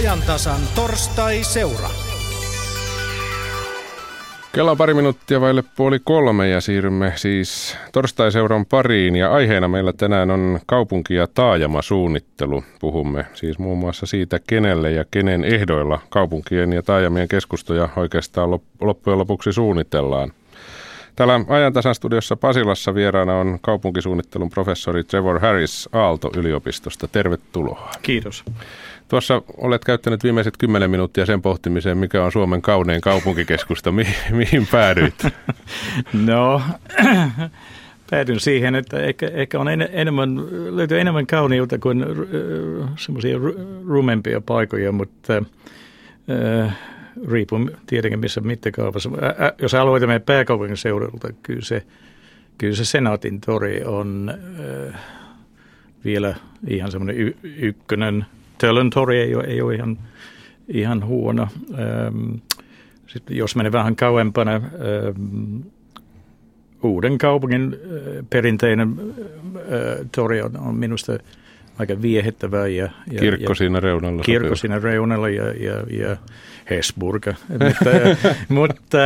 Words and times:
ajantasan 0.00 0.60
torstai-seura. 0.74 1.88
Kello 4.52 4.70
on 4.70 4.76
pari 4.76 4.94
minuuttia 4.94 5.40
vaille 5.40 5.64
puoli 5.76 5.98
kolme 6.04 6.48
ja 6.48 6.60
siirrymme 6.60 7.12
siis 7.16 7.76
torstai-seuran 7.92 8.66
pariin. 8.66 9.16
Ja 9.16 9.32
aiheena 9.32 9.68
meillä 9.68 9.92
tänään 9.92 10.30
on 10.30 10.60
kaupunki- 10.66 11.14
ja 11.14 11.26
taajamasuunnittelu. 11.34 12.64
Puhumme 12.80 13.26
siis 13.34 13.58
muun 13.58 13.78
muassa 13.78 14.06
siitä, 14.06 14.40
kenelle 14.46 14.90
ja 14.92 15.04
kenen 15.10 15.44
ehdoilla 15.44 15.98
kaupunkien 16.08 16.72
ja 16.72 16.82
taajamien 16.82 17.28
keskustoja 17.28 17.88
oikeastaan 17.96 18.50
loppujen 18.80 19.18
lopuksi 19.18 19.52
suunnitellaan. 19.52 20.32
Täällä 21.16 21.40
ajantasan 21.48 21.94
studiossa 21.94 22.36
Pasilassa 22.36 22.94
vieraana 22.94 23.34
on 23.34 23.58
kaupunkisuunnittelun 23.60 24.50
professori 24.50 25.04
Trevor 25.04 25.38
Harris 25.38 25.88
Aalto-yliopistosta. 25.92 27.08
Tervetuloa. 27.08 27.90
Kiitos. 28.02 28.44
Tuossa 29.10 29.42
olet 29.56 29.84
käyttänyt 29.84 30.24
viimeiset 30.24 30.56
kymmenen 30.56 30.90
minuuttia 30.90 31.26
sen 31.26 31.42
pohtimiseen, 31.42 31.98
mikä 31.98 32.24
on 32.24 32.32
Suomen 32.32 32.62
kaunein 32.62 33.00
kaupunkikeskusta. 33.00 33.92
Mi- 33.92 34.14
mihin 34.30 34.66
päädyit? 34.66 35.14
No, 36.26 36.62
päädyin 38.10 38.40
siihen, 38.40 38.74
että 38.74 39.00
ehkä, 39.00 39.28
ehkä 39.34 39.60
on 39.60 39.68
en, 39.68 39.88
enemmän, 39.92 40.36
löytyy 40.76 41.00
enemmän 41.00 41.26
kauniutta 41.26 41.78
kuin 41.78 42.02
äh, 42.02 42.88
semmoisia 42.96 43.38
rumempia 43.86 44.40
paikoja, 44.40 44.92
mutta 44.92 45.42
äh, 46.64 46.78
riippuu 47.30 47.70
tietenkin 47.86 48.20
missä 48.20 48.40
mittakaavassa. 48.40 49.10
Ä, 49.42 49.52
jos 49.62 49.74
aloitamme 49.74 50.18
pääkaupunkiseudulta, 50.18 51.28
kyllä 51.42 51.62
se, 51.62 51.82
kyllä 52.58 52.74
se 52.74 52.84
Senaatin 52.84 53.40
tori 53.40 53.84
on 53.84 54.34
äh, 54.90 55.00
vielä 56.04 56.34
ihan 56.66 56.90
semmoinen 56.90 57.16
y- 57.16 57.36
ykkönen. 57.42 58.26
Töllön 58.60 58.90
tori 58.90 59.20
ei 59.20 59.34
ole, 59.34 59.44
ei 59.44 59.62
ole 59.62 59.74
ihan, 59.74 59.98
ihan 60.68 61.06
huono. 61.06 61.48
Ähm, 61.78 62.34
sitten 63.06 63.36
jos 63.36 63.56
menee 63.56 63.72
vähän 63.72 63.96
kauempana, 63.96 64.54
ähm, 64.54 65.60
uuden 66.82 67.18
kaupungin 67.18 67.74
äh, 67.74 68.24
perinteinen 68.30 68.96
äh, 69.56 69.62
tori 70.14 70.42
on, 70.42 70.56
on 70.56 70.74
minusta 70.74 71.18
aika 71.78 72.02
viehettävää. 72.02 72.66
Ja, 72.66 72.88
ja, 73.12 73.20
kirkko 73.20 73.50
ja, 73.50 73.54
siinä 73.54 73.80
reunalla. 73.80 74.22
Kirkko 74.22 74.56
siinä 74.56 74.78
reunalla 74.78 75.28
ja, 75.28 75.44
ja, 75.44 75.74
ja 75.90 76.16
Hesburg. 76.70 77.26
mutta, 77.48 77.90
mutta, 78.48 78.98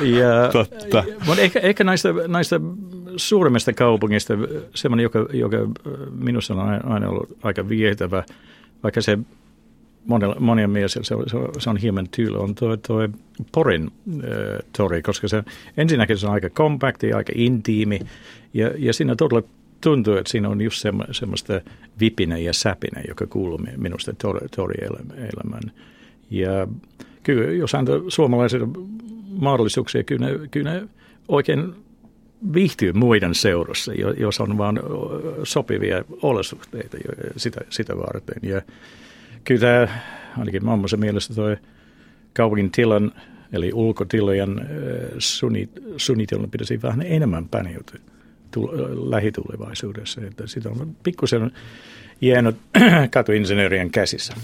ja, 0.00 0.48
Totta. 0.52 1.04
mutta 1.26 1.42
ehkä, 1.42 1.60
ehkä 1.60 1.84
näistä, 1.84 2.08
näistä 2.28 2.60
suurimmista 3.28 3.72
kaupungista 3.72 4.34
semmoinen, 4.74 5.02
joka, 5.02 5.26
joka 5.32 5.56
minusta 6.18 6.54
on 6.54 6.92
aina 6.92 7.08
ollut 7.08 7.38
aika 7.42 7.68
vietävä, 7.68 8.24
vaikka 8.82 9.00
se 9.00 9.18
monella, 10.06 10.36
monien 10.40 10.70
mielestä 10.70 11.00
se, 11.02 11.14
se, 11.26 11.36
se 11.58 11.70
on 11.70 11.76
hieman 11.76 12.08
tyylä, 12.16 12.38
on 12.38 12.54
tuo, 12.54 12.76
tuo 12.76 13.08
Porin 13.52 13.90
äh, 14.08 14.20
tori, 14.76 15.02
koska 15.02 15.28
se 15.28 15.44
ensinnäkin 15.76 16.18
se 16.18 16.26
on 16.26 16.32
aika 16.32 16.50
kompakti, 16.50 17.12
aika 17.12 17.32
intiimi 17.36 18.00
ja, 18.54 18.70
ja 18.78 18.92
siinä 18.92 19.16
todella 19.16 19.48
tuntuu, 19.80 20.14
että 20.14 20.30
siinä 20.30 20.48
on 20.48 20.60
just 20.60 20.86
semmoista 21.12 21.60
vipinä 22.00 22.38
ja 22.38 22.52
säpinä, 22.52 23.02
joka 23.08 23.26
kuuluu 23.26 23.60
minusta 23.76 24.12
tori, 24.12 24.48
tori-elämään. 24.56 25.72
Ja 26.30 26.68
kyllä, 27.22 27.52
jos 27.52 27.74
antaa 27.74 27.96
suomalaisille 28.08 28.68
mahdollisuuksia, 29.30 30.02
kyllä 30.02 30.26
ne, 30.26 30.48
kyllä 30.50 30.72
ne 30.72 30.88
oikein 31.28 31.74
viihtyy 32.54 32.92
muiden 32.92 33.34
seurassa, 33.34 33.92
jos 34.18 34.40
on 34.40 34.58
vain 34.58 34.80
sopivia 35.44 36.04
olosuhteita 36.22 36.96
sitä, 37.36 37.60
sitä 37.68 37.96
varten. 37.96 38.50
Ja 38.50 38.62
kyllä 39.44 39.88
ainakin 40.38 40.64
mammansa 40.64 40.96
mielestä 40.96 41.34
tuo 41.34 41.56
kaupungin 42.32 42.70
tilan, 42.70 43.12
eli 43.52 43.70
ulkotilojen 43.74 44.68
suunnitelma 45.96 46.48
pitäisi 46.48 46.82
vähän 46.82 47.02
enemmän 47.02 47.48
paneutua 47.48 47.98
lähitulevaisuudessa. 49.10 50.20
Että 50.20 50.46
sitä 50.46 50.68
on 50.68 50.96
pikkusen 51.02 51.50
jäänyt 52.20 52.56
katuinsinöörien 53.14 53.90
käsissä. 53.90 54.34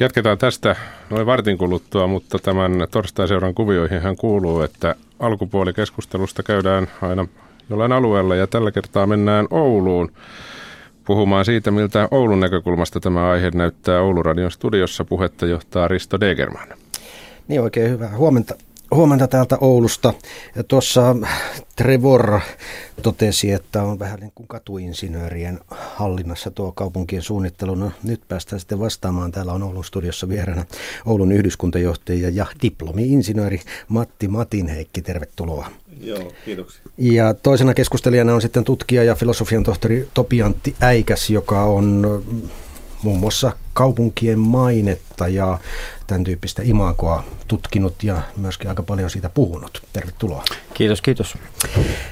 Jatketaan 0.00 0.38
tästä 0.38 0.76
noin 1.10 1.26
vartin 1.26 1.58
kuluttua, 1.58 2.06
mutta 2.06 2.38
tämän 2.38 2.72
torstai-seuran 2.90 3.54
kuvioihin 3.54 4.00
hän 4.00 4.16
kuuluu, 4.16 4.60
että 4.60 4.94
alkupuoli 5.22 5.72
keskustelusta 5.72 6.42
käydään 6.42 6.88
aina 7.02 7.26
jollain 7.70 7.92
alueella 7.92 8.36
ja 8.36 8.46
tällä 8.46 8.70
kertaa 8.70 9.06
mennään 9.06 9.46
Ouluun 9.50 10.12
puhumaan 11.04 11.44
siitä, 11.44 11.70
miltä 11.70 12.08
Oulun 12.10 12.40
näkökulmasta 12.40 13.00
tämä 13.00 13.30
aihe 13.30 13.50
näyttää 13.54 14.00
Ouluradion 14.00 14.50
studiossa. 14.50 15.04
Puhetta 15.04 15.46
johtaa 15.46 15.88
Risto 15.88 16.20
Degerman. 16.20 16.68
Niin 17.48 17.60
oikein 17.60 17.90
hyvää 17.90 18.16
huomenta 18.16 18.54
Huomenta 18.94 19.28
täältä 19.28 19.58
Oulusta. 19.60 20.14
Ja 20.56 20.64
tuossa 20.64 21.16
Trevor 21.76 22.40
totesi, 23.02 23.52
että 23.52 23.82
on 23.82 23.98
vähän 23.98 24.20
niin 24.20 24.32
kuin 24.34 24.48
katuinsinöörien 24.48 25.60
hallinnassa 25.70 26.50
tuo 26.50 26.72
kaupunkien 26.72 27.22
suunnittelu. 27.22 27.74
No, 27.74 27.92
nyt 28.02 28.20
päästään 28.28 28.60
sitten 28.60 28.78
vastaamaan. 28.78 29.32
Täällä 29.32 29.52
on 29.52 29.62
Oulun 29.62 29.84
studiossa 29.84 30.28
vieränä 30.28 30.64
Oulun 31.06 31.32
yhdyskuntajohtaja 31.32 32.30
ja 32.30 32.46
diplomi-insinööri 32.62 33.60
Matti 33.88 34.28
Matinheikki. 34.28 35.02
Tervetuloa. 35.02 35.66
Joo, 36.00 36.32
kiitoksia. 36.44 36.82
Ja 36.98 37.34
toisena 37.34 37.74
keskustelijana 37.74 38.34
on 38.34 38.42
sitten 38.42 38.64
tutkija 38.64 39.04
ja 39.04 39.14
filosofian 39.14 39.64
tohtori 39.64 40.08
Topiantti 40.14 40.74
Äikäs, 40.80 41.30
joka 41.30 41.64
on 41.64 42.22
muun 43.02 43.20
muassa 43.20 43.52
kaupunkien 43.72 44.38
mainetta 44.38 45.28
ja 45.28 45.58
tämän 46.06 46.24
tyyppistä 46.24 46.62
imagoa 46.64 47.24
tutkinut 47.48 48.04
ja 48.04 48.22
myöskin 48.36 48.68
aika 48.68 48.82
paljon 48.82 49.10
siitä 49.10 49.28
puhunut. 49.28 49.82
Tervetuloa. 49.92 50.44
Kiitos, 50.74 51.02
kiitos. 51.02 51.38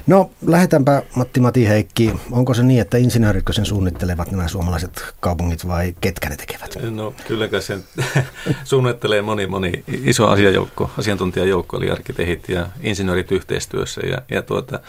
No, 0.06 0.30
lähdetäänpä 0.46 1.02
Matti 1.16 1.40
Mati 1.40 1.68
Heikki. 1.68 2.12
Onko 2.30 2.54
se 2.54 2.62
niin, 2.62 2.80
että 2.80 2.98
insinööritkö 2.98 3.52
sen 3.52 3.66
suunnittelevat 3.66 4.30
nämä 4.30 4.48
suomalaiset 4.48 5.14
kaupungit 5.20 5.68
vai 5.68 5.94
ketkä 6.00 6.28
ne 6.28 6.36
tekevät? 6.36 6.76
No 6.90 7.14
kylläkö 7.26 7.60
sen 7.60 7.84
suunnittelee 8.64 9.22
moni, 9.22 9.46
moni 9.46 9.84
iso 10.04 10.28
asiajoukko, 10.28 10.90
asiantuntijajoukko, 10.98 11.76
eli 11.76 11.90
arkkitehit 11.90 12.48
ja 12.48 12.66
insinöörit 12.82 13.32
yhteistyössä. 13.32 14.00
Ja, 14.00 14.18
ja 14.30 14.42
tuota, 14.42 14.80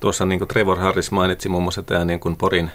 tuossa 0.00 0.26
niin 0.26 0.38
kuin 0.38 0.48
Trevor 0.48 0.78
Harris 0.78 1.10
mainitsi 1.10 1.48
muun 1.48 1.62
muassa 1.62 1.82
tämä 1.82 2.04
niin 2.04 2.20
kuin 2.20 2.36
Porin 2.36 2.70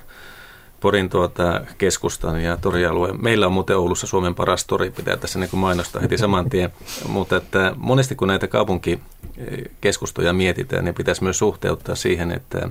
Porin 0.82 1.10
tuota, 1.10 1.62
keskustan 1.78 2.44
ja 2.44 2.58
torialueen. 2.58 3.24
Meillä 3.24 3.46
on 3.46 3.54
muuten 3.54 3.78
Oulussa 3.78 4.08
Suomen 4.08 4.36
paras 4.36 4.66
tori, 4.66 4.92
pitää 4.92 5.18
tässä 5.18 5.40
niin 5.40 5.50
mainostaa 5.54 6.02
heti 6.02 6.18
saman 6.18 6.50
tien. 6.50 6.74
Mutta 7.08 7.38
että 7.38 7.74
monesti 7.78 8.16
kun 8.16 8.28
näitä 8.28 8.48
kaupunkikeskustoja 8.48 10.34
mietitään, 10.34 10.86
niin 10.86 10.96
pitäisi 10.96 11.24
myös 11.24 11.38
suhteuttaa 11.38 11.96
siihen, 11.96 12.32
että 12.32 12.70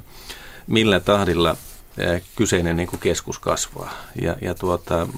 millä 0.67 1.01
tahdilla 1.01 1.57
kyseinen 2.37 2.77
niin 2.77 2.89
kuin 2.89 3.01
keskus 3.01 3.39
kasvaa. 3.39 3.93
Ja, 4.23 4.37
ja 4.41 4.55
tuota, 4.55 5.09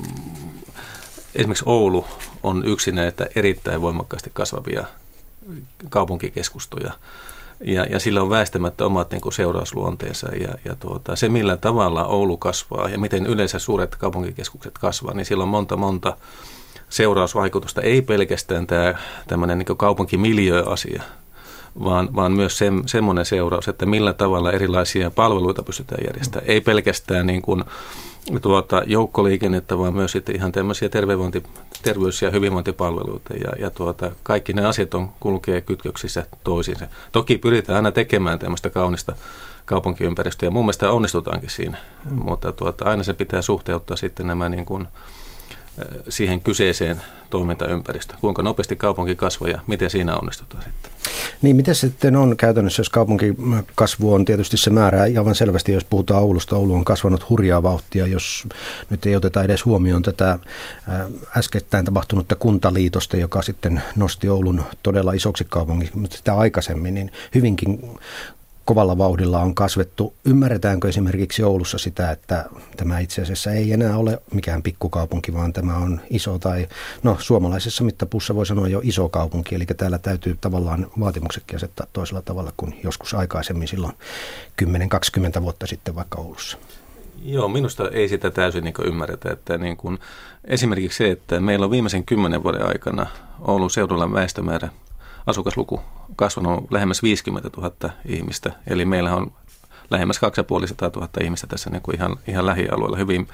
esimerkiksi 1.35 1.65
Oulu 1.67 2.07
on 2.43 2.67
yksi 2.67 2.93
näitä 2.93 3.27
erittäin 3.35 3.81
voimakkaasti 3.81 4.31
kasvavia 4.35 4.85
kaupunkikeskustoja 5.89 6.93
ja, 7.65 7.85
ja 7.85 8.01
sillä 8.01 8.23
on 8.23 8.31
väistämättä 8.31 8.87
omat 8.87 9.11
niin 9.11 9.21
kuin 9.21 9.33
seurausluonteensa 9.33 10.29
ja, 10.35 10.55
ja 10.65 10.75
tuota, 10.75 11.17
se 11.17 11.29
millä 11.29 11.57
tavalla 11.57 12.05
Oulu 12.05 12.37
kasvaa 12.37 12.89
ja 12.89 12.99
miten 12.99 13.27
yleensä 13.27 13.59
suuret 13.59 13.97
kaupunkikeskukset 13.97 14.79
kasvaa, 14.79 15.15
niin 15.15 15.27
sillä 15.27 15.43
on 15.43 15.49
monta 15.49 15.77
monta 15.77 16.17
seurausvaikutusta. 16.89 17.81
Ei 17.83 18.03
pelkästään 18.03 18.67
tämä 18.67 18.95
tämmöinen 19.29 19.59
niin 19.59 19.77
kaupunkimiljöasia, 19.77 21.03
vaan, 21.85 22.15
vaan 22.15 22.33
myös 22.33 22.59
se, 22.59 22.73
semmoinen 22.87 23.25
seuraus, 23.25 23.69
että 23.69 23.87
millä 23.87 24.13
tavalla 24.13 24.53
erilaisia 24.53 25.11
palveluita 25.11 25.63
pystytään 25.63 26.05
järjestämään. 26.07 26.51
Ei 26.51 26.61
pelkästään 26.61 27.27
niin 27.27 27.43
kuin, 27.43 27.65
tuota, 28.43 28.83
joukkoliikennettä, 28.87 29.79
vaan 29.79 29.95
myös 29.95 30.13
sitten 30.13 30.37
ihan 30.37 30.53
tämmöisiä 30.53 30.89
terveys- 31.83 32.23
ja 32.23 32.31
hyvinvointipalveluita. 32.31 33.35
Ja, 33.35 33.53
ja 33.59 33.71
tuota, 33.71 34.11
kaikki 34.23 34.53
ne 34.53 34.67
asiat 34.67 34.95
on 34.95 35.09
kulkee 35.21 35.61
kytköksissä 35.61 36.27
toisiinsa. 36.45 36.87
Toki 37.13 37.39
pyritään 37.39 37.77
aina 37.77 37.93
tekemään 37.93 38.39
tämmöistä 38.39 38.71
kaunista 38.71 39.17
kaupunkiympäristöä, 39.65 40.47
ja 40.47 40.51
mun 40.51 40.65
mielestä 40.65 40.91
onnistutaankin 40.91 41.51
siinä, 41.51 41.77
mm. 42.11 42.23
mutta 42.25 42.53
tuota, 42.53 42.85
aina 42.85 43.03
se 43.03 43.15
pitää 43.15 43.43
suhteuttaa 43.43 43.97
sitten 43.97 44.27
nämä 44.27 44.49
niin 44.49 44.65
kuin, 44.65 44.89
siihen 46.09 46.41
kyseiseen 46.41 47.03
toimintaympäristöön. 47.31 48.19
Kuinka 48.21 48.43
nopeasti 48.43 48.77
kaupunki 48.77 49.17
kasvaa 49.17 49.49
ja 49.49 49.61
miten 49.67 49.91
siinä 49.91 50.17
onnistutaan 50.17 50.63
sitten. 50.63 50.93
Niin, 51.43 51.57
miten 51.57 51.75
sitten 51.75 52.17
on 52.17 52.37
käytännössä, 52.37 52.81
jos 52.81 52.91
kaupunkikasvu 52.91 54.15
on 54.15 54.25
tietysti 54.25 54.57
se 54.57 54.71
määrä, 54.71 55.03
aivan 55.03 55.35
selvästi, 55.35 55.73
jos 55.73 55.85
puhutaan 55.85 56.23
Oulusta, 56.23 56.57
Oulu 56.57 56.75
on 56.75 56.85
kasvanut 56.85 57.29
hurjaa 57.29 57.63
vauhtia, 57.63 58.07
jos 58.07 58.49
nyt 58.91 59.07
ei 59.07 59.17
oteta 59.17 59.43
edes 59.43 59.65
huomioon 59.65 60.03
tätä 60.03 60.39
äskettäin 61.37 61.85
tapahtunutta 61.85 62.35
kuntaliitosta, 62.35 63.17
joka 63.17 63.43
sitten 63.43 63.83
nosti 63.97 64.29
Oulun 64.29 64.65
todella 64.83 65.13
isoksi 65.13 65.45
kaupungiksi, 65.49 65.99
mutta 65.99 66.17
sitä 66.17 66.35
aikaisemmin, 66.35 66.95
niin 66.95 67.13
hyvinkin 67.35 67.99
kovalla 68.65 68.99
vauhdilla 68.99 69.41
on 69.41 69.55
kasvettu. 69.55 70.15
Ymmärretäänkö 70.25 70.89
esimerkiksi 70.89 71.43
Oulussa 71.43 71.79
sitä, 71.79 72.11
että 72.11 72.45
tämä 72.77 72.99
itse 72.99 73.23
asiassa 73.23 73.51
ei 73.51 73.73
enää 73.73 73.97
ole 73.97 74.23
mikään 74.35 74.63
pikkukaupunki, 74.63 75.35
vaan 75.35 75.53
tämä 75.53 75.77
on 75.77 76.01
iso 76.11 76.39
tai 76.39 76.69
no 77.03 77.17
suomalaisessa 77.21 77.85
mittapuussa 77.85 78.35
voi 78.35 78.47
sanoa 78.47 78.69
jo 78.69 78.81
iso 78.85 79.09
kaupunki, 79.09 79.55
eli 79.55 79.67
täällä 79.67 79.99
täytyy 79.99 80.37
tavallaan 80.41 80.87
vaatimuksetkin 81.01 81.57
asettaa 81.57 81.87
toisella 81.93 82.23
tavalla 82.23 82.53
kuin 82.57 82.81
joskus 82.85 83.15
aikaisemmin 83.15 83.69
silloin 83.69 83.95
10-20 85.39 85.43
vuotta 85.43 85.67
sitten 85.67 85.95
vaikka 85.95 86.19
Oulussa. 86.19 86.59
Joo, 87.25 87.49
minusta 87.49 87.89
ei 87.89 88.09
sitä 88.09 88.31
täysin 88.31 88.65
niin 88.65 88.75
ymmärretä. 88.85 89.33
Että 89.33 89.59
niin 89.59 89.77
kuin, 89.77 89.99
esimerkiksi 90.45 90.99
se, 90.99 91.11
että 91.11 91.41
meillä 91.41 91.65
on 91.65 91.71
viimeisen 91.71 92.05
kymmenen 92.05 92.43
vuoden 92.43 92.67
aikana 92.67 93.07
Oulun 93.41 93.71
seudulla 93.71 94.13
väestömäärä, 94.13 94.69
asukasluku 95.27 95.81
kasvanut 96.17 96.71
lähemmäs 96.71 97.03
50 97.03 97.51
000 97.57 97.91
ihmistä. 98.07 98.53
Eli 98.67 98.85
meillä 98.85 99.15
on 99.15 99.33
lähemmäs 99.91 100.19
2500 100.19 100.91
000 100.97 101.09
ihmistä 101.21 101.47
tässä 101.47 101.71
niin 101.71 101.83
kuin 101.83 101.97
ihan, 101.97 102.17
ihan 102.29 102.47
lähialueella, 102.47 102.97
hyvin, 102.97 103.29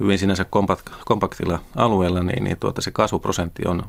hyvin 0.00 0.18
sinänsä 0.18 0.44
kompakt, 0.44 0.90
kompaktilla 1.04 1.58
alueella, 1.76 2.22
niin, 2.22 2.44
niin 2.44 2.56
tuota, 2.56 2.80
se 2.80 2.90
kasvuprosentti 2.90 3.62
on 3.66 3.82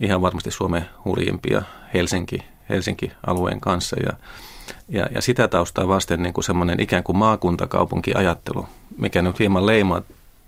ihan 0.00 0.22
varmasti 0.22 0.50
Suomen 0.50 0.86
hurjimpia 1.04 1.62
Helsinki, 1.94 2.38
Helsinki-alueen 2.68 3.60
kanssa. 3.60 3.96
Ja, 4.06 4.12
ja, 4.88 5.06
ja 5.14 5.22
sitä 5.22 5.48
taustaa 5.48 5.88
vasten 5.88 6.22
niin 6.22 6.34
kuin 6.34 6.44
semmoinen 6.44 6.80
ikään 6.80 7.02
kuin 7.02 7.16
maakuntakaupunkiajattelu, 7.16 8.68
mikä 8.98 9.22
nyt 9.22 9.38
hieman 9.38 9.66
leimaa 9.66 10.02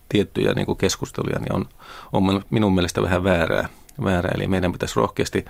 tiettyjä 0.08 0.52
niin 0.52 0.66
kuin 0.66 0.78
keskusteluja, 0.78 1.38
niin 1.38 1.52
on, 1.52 1.64
on 2.12 2.42
minun 2.50 2.74
mielestä 2.74 3.02
vähän 3.02 3.24
väärää. 3.24 3.68
väärää. 4.04 4.32
Eli 4.34 4.46
meidän 4.46 4.72
pitäisi 4.72 4.96
rohkeasti 4.96 5.44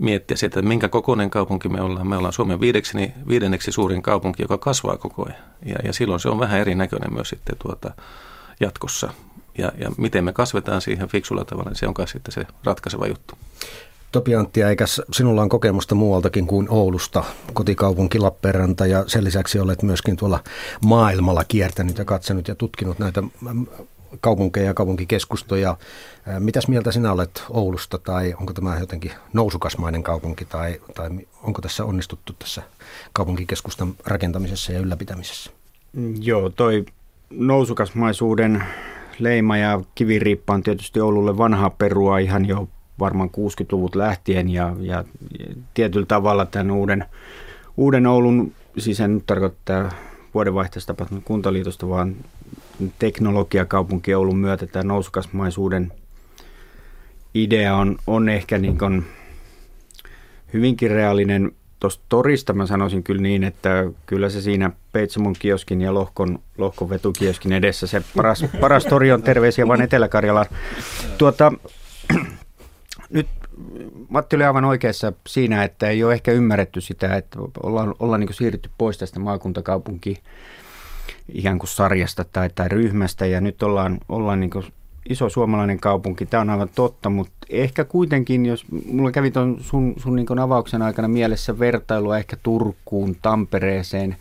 miettiä 0.00 0.36
sitä, 0.36 0.60
että 0.60 0.68
minkä 0.68 0.88
kokoinen 0.88 1.30
kaupunki 1.30 1.68
me 1.68 1.80
ollaan. 1.80 2.06
Me 2.06 2.16
ollaan 2.16 2.32
Suomen 2.32 2.60
viideksi, 2.60 2.96
niin 2.96 3.12
viidenneksi 3.28 3.72
suurin 3.72 4.02
kaupunki, 4.02 4.42
joka 4.42 4.58
kasvaa 4.58 4.96
koko 4.96 5.26
ajan. 5.26 5.42
Ja, 5.66 5.76
ja 5.84 5.92
silloin 5.92 6.20
se 6.20 6.28
on 6.28 6.38
vähän 6.38 6.60
erinäköinen 6.60 7.12
myös 7.12 7.28
sitten 7.28 7.56
tuota, 7.62 7.94
jatkossa. 8.60 9.12
Ja, 9.58 9.72
ja 9.78 9.90
miten 9.98 10.24
me 10.24 10.32
kasvetaan 10.32 10.80
siihen 10.80 11.08
fiksulla 11.08 11.44
tavalla, 11.44 11.70
niin 11.70 11.76
se 11.76 11.86
on 11.88 11.94
myös 11.98 12.10
sitten 12.10 12.32
se 12.32 12.46
ratkaiseva 12.64 13.06
juttu. 13.06 13.34
Topi 14.12 14.34
Antti 14.34 14.64
Äikäs, 14.64 15.02
sinulla 15.12 15.42
on 15.42 15.48
kokemusta 15.48 15.94
muualtakin 15.94 16.46
kuin 16.46 16.66
Oulusta, 16.70 17.24
kotikaupunki 17.52 18.18
Lappeenranta 18.18 18.86
ja 18.86 19.04
sen 19.06 19.24
lisäksi 19.24 19.58
olet 19.58 19.82
myöskin 19.82 20.16
tuolla 20.16 20.40
maailmalla 20.84 21.44
kiertänyt 21.44 21.98
ja 21.98 22.04
katsonut 22.04 22.48
ja 22.48 22.54
tutkinut 22.54 22.98
näitä 22.98 23.22
kaupunkeja 24.20 24.66
ja 24.66 24.74
kaupunkikeskustoja. 24.74 25.76
Mitäs 26.38 26.68
mieltä 26.68 26.92
sinä 26.92 27.12
olet 27.12 27.44
Oulusta 27.50 27.98
tai 27.98 28.34
onko 28.40 28.52
tämä 28.52 28.78
jotenkin 28.78 29.12
nousukasmainen 29.32 30.02
kaupunki 30.02 30.44
tai, 30.44 30.80
tai 30.94 31.10
onko 31.42 31.60
tässä 31.62 31.84
onnistuttu 31.84 32.32
tässä 32.38 32.62
kaupunkikeskustan 33.12 33.94
rakentamisessa 34.06 34.72
ja 34.72 34.78
ylläpitämisessä? 34.78 35.50
Mm, 35.92 36.14
joo, 36.20 36.50
toi 36.50 36.84
nousukasmaisuuden 37.30 38.64
leima 39.18 39.56
ja 39.56 39.80
kiviriippa 39.94 40.54
on 40.54 40.62
tietysti 40.62 41.00
Oululle 41.00 41.38
vanhaa 41.38 41.70
perua 41.70 42.18
ihan 42.18 42.46
jo 42.46 42.68
varmaan 42.98 43.30
60-luvut 43.30 43.94
lähtien 43.94 44.48
ja, 44.48 44.76
ja 44.80 45.04
tietyllä 45.74 46.06
tavalla 46.06 46.46
tämän 46.46 46.70
uuden, 46.70 47.04
uuden 47.76 48.06
Oulun, 48.06 48.52
siis 48.78 49.00
en 49.00 49.14
nyt 49.14 49.26
tarkoittaa 49.26 49.90
vuodenvaihteessa 50.34 50.86
tapahtunut 50.86 51.24
kuntaliitosta, 51.24 51.88
vaan 51.88 52.16
teknologiakaupunki 52.98 54.14
Oulun 54.14 54.38
myötä 54.38 54.66
tämä 54.66 54.82
nousukasmaisuuden 54.82 55.92
idea 57.34 57.76
on, 57.76 57.96
on 58.06 58.28
ehkä 58.28 58.58
niin 58.58 58.78
kuin 58.78 59.06
hyvinkin 60.52 60.90
reaalinen. 60.90 61.52
Tuosta 61.80 62.04
torista 62.08 62.52
mä 62.52 62.66
sanoisin 62.66 63.02
kyllä 63.02 63.22
niin, 63.22 63.44
että 63.44 63.84
kyllä 64.06 64.30
se 64.30 64.40
siinä 64.40 64.70
Peitsamon 64.92 65.34
kioskin 65.38 65.80
ja 65.80 65.94
Lohkon, 65.94 66.38
Lohkon 66.58 66.90
vetukioskin 66.90 67.52
edessä 67.52 67.86
se 67.86 68.02
paras, 68.16 68.44
paras 68.60 68.84
tori 68.84 69.12
on 69.12 69.22
terveisiä 69.22 69.68
vaan 69.68 69.82
Etelä-Karjalaan. 69.82 70.46
Tuota, 71.18 71.52
nyt 73.10 73.26
Matti 74.08 74.36
oli 74.36 74.44
aivan 74.44 74.64
oikeassa 74.64 75.12
siinä, 75.26 75.64
että 75.64 75.88
ei 75.88 76.04
ole 76.04 76.12
ehkä 76.12 76.32
ymmärretty 76.32 76.80
sitä, 76.80 77.16
että 77.16 77.38
ollaan, 77.62 77.94
ollaan 77.98 78.20
niin 78.20 78.34
siirrytty 78.34 78.70
pois 78.78 78.98
tästä 78.98 79.20
maakuntakaupunki 79.20 80.22
ikään 81.28 81.58
kuin 81.58 81.68
sarjasta 81.68 82.24
tai, 82.24 82.50
tai 82.54 82.68
ryhmästä 82.68 83.26
ja 83.26 83.40
nyt 83.40 83.62
ollaan, 83.62 83.98
ollaan 84.08 84.40
niin 84.40 84.50
iso 85.08 85.28
suomalainen 85.28 85.80
kaupunki. 85.80 86.26
Tämä 86.26 86.40
on 86.40 86.50
aivan 86.50 86.68
totta, 86.74 87.10
mutta 87.10 87.34
ehkä 87.50 87.84
kuitenkin, 87.84 88.46
jos 88.46 88.64
mulla 88.92 89.10
kävi 89.10 89.30
tuon 89.30 89.56
sun, 89.60 89.94
sun 89.96 90.16
niin 90.16 90.38
avauksen 90.38 90.82
aikana 90.82 91.08
mielessä 91.08 91.58
vertailua 91.58 92.18
ehkä 92.18 92.36
Turkuun, 92.42 93.16
Tampereeseen, 93.22 94.16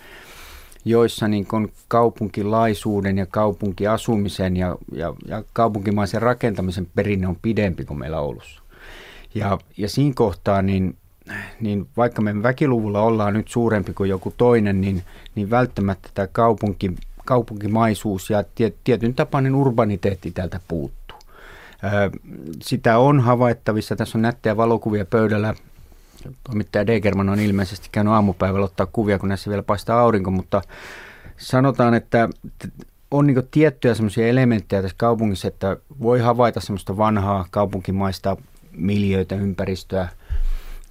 joissa 0.86 1.28
niin 1.28 1.48
kaupunkilaisuuden 1.88 3.18
ja 3.18 3.26
kaupunkiasumisen 3.26 4.58
ja, 4.58 4.76
ja, 4.92 5.14
ja 5.28 5.44
kaupunkimaisen 5.54 6.22
rakentamisen 6.22 6.88
perinne 6.96 7.28
on 7.28 7.38
pidempi 7.42 7.86
kuin 7.86 8.00
meillä 8.00 8.20
Oulussa. 8.20 8.62
Ja, 9.36 9.58
ja 9.78 9.90
siinä 9.90 10.14
kohtaa, 10.16 10.62
niin, 10.62 10.98
niin 11.62 11.88
vaikka 11.98 12.22
me 12.22 12.44
väkiluvulla 12.44 13.02
ollaan 13.02 13.34
nyt 13.34 13.48
suurempi 13.48 13.94
kuin 13.94 14.10
joku 14.10 14.34
toinen, 14.38 14.82
niin, 14.82 15.04
niin 15.36 15.50
välttämättä 15.50 16.10
tämä 16.14 16.28
kaupunki, 16.32 16.92
kaupunkimaisuus 17.26 18.30
ja 18.30 18.44
tietyn 18.84 19.14
tapainen 19.14 19.56
urbaniteetti 19.56 20.32
täältä 20.32 20.60
puuttuu. 20.68 21.18
Sitä 22.62 22.98
on 22.98 23.20
havaittavissa, 23.20 23.96
tässä 23.96 24.18
on 24.18 24.22
nättejä 24.22 24.58
valokuvia 24.58 25.06
pöydällä. 25.06 25.54
Toimittaja 26.44 26.88
Degerman 26.88 27.30
on 27.30 27.40
ilmeisesti 27.40 27.90
käynyt 27.92 28.14
aamupäivällä 28.14 28.66
ottaa 28.66 28.86
kuvia, 28.86 29.20
kun 29.20 29.30
näissä 29.30 29.50
vielä 29.50 29.64
paistaa 29.64 30.00
aurinko, 30.00 30.32
mutta 30.32 30.62
sanotaan, 31.38 31.94
että 31.94 32.30
on 33.12 33.28
niin 33.28 33.48
tiettyjä 33.52 33.94
semmoisia 33.94 34.28
elementtejä 34.28 34.82
tässä 34.82 34.98
kaupungissa, 34.98 35.48
että 35.48 35.78
voi 36.02 36.20
havaita 36.20 36.60
semmoista 36.60 36.98
vanhaa 36.98 37.46
kaupunkimaista 37.52 38.38
miljöitä, 38.72 39.36
ympäristöä, 39.36 40.10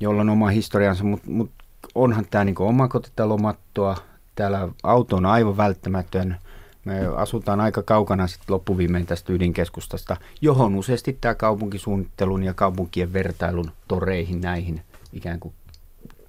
jolla 0.00 0.20
on 0.20 0.30
oma 0.30 0.48
historiansa, 0.48 1.04
mutta 1.04 1.30
mut 1.30 1.50
onhan 1.94 2.26
tämä 2.30 2.44
niinku 2.44 2.64
omakotitalomattoa, 2.64 3.96
täällä 4.34 4.68
auto 4.82 5.16
on 5.16 5.26
aivan 5.26 5.56
välttämätön, 5.56 6.36
me 6.84 7.06
asutaan 7.16 7.60
aika 7.60 7.82
kaukana 7.82 8.26
sitten 8.26 8.54
loppuviimein 8.54 9.06
tästä 9.06 9.32
ydinkeskustasta, 9.32 10.16
johon 10.40 10.74
useasti 10.74 11.18
tämä 11.20 11.34
kaupunkisuunnittelun 11.34 12.42
ja 12.42 12.54
kaupunkien 12.54 13.12
vertailun 13.12 13.70
toreihin 13.88 14.40
näihin 14.40 14.82
ikään 15.12 15.40
kuin 15.40 15.54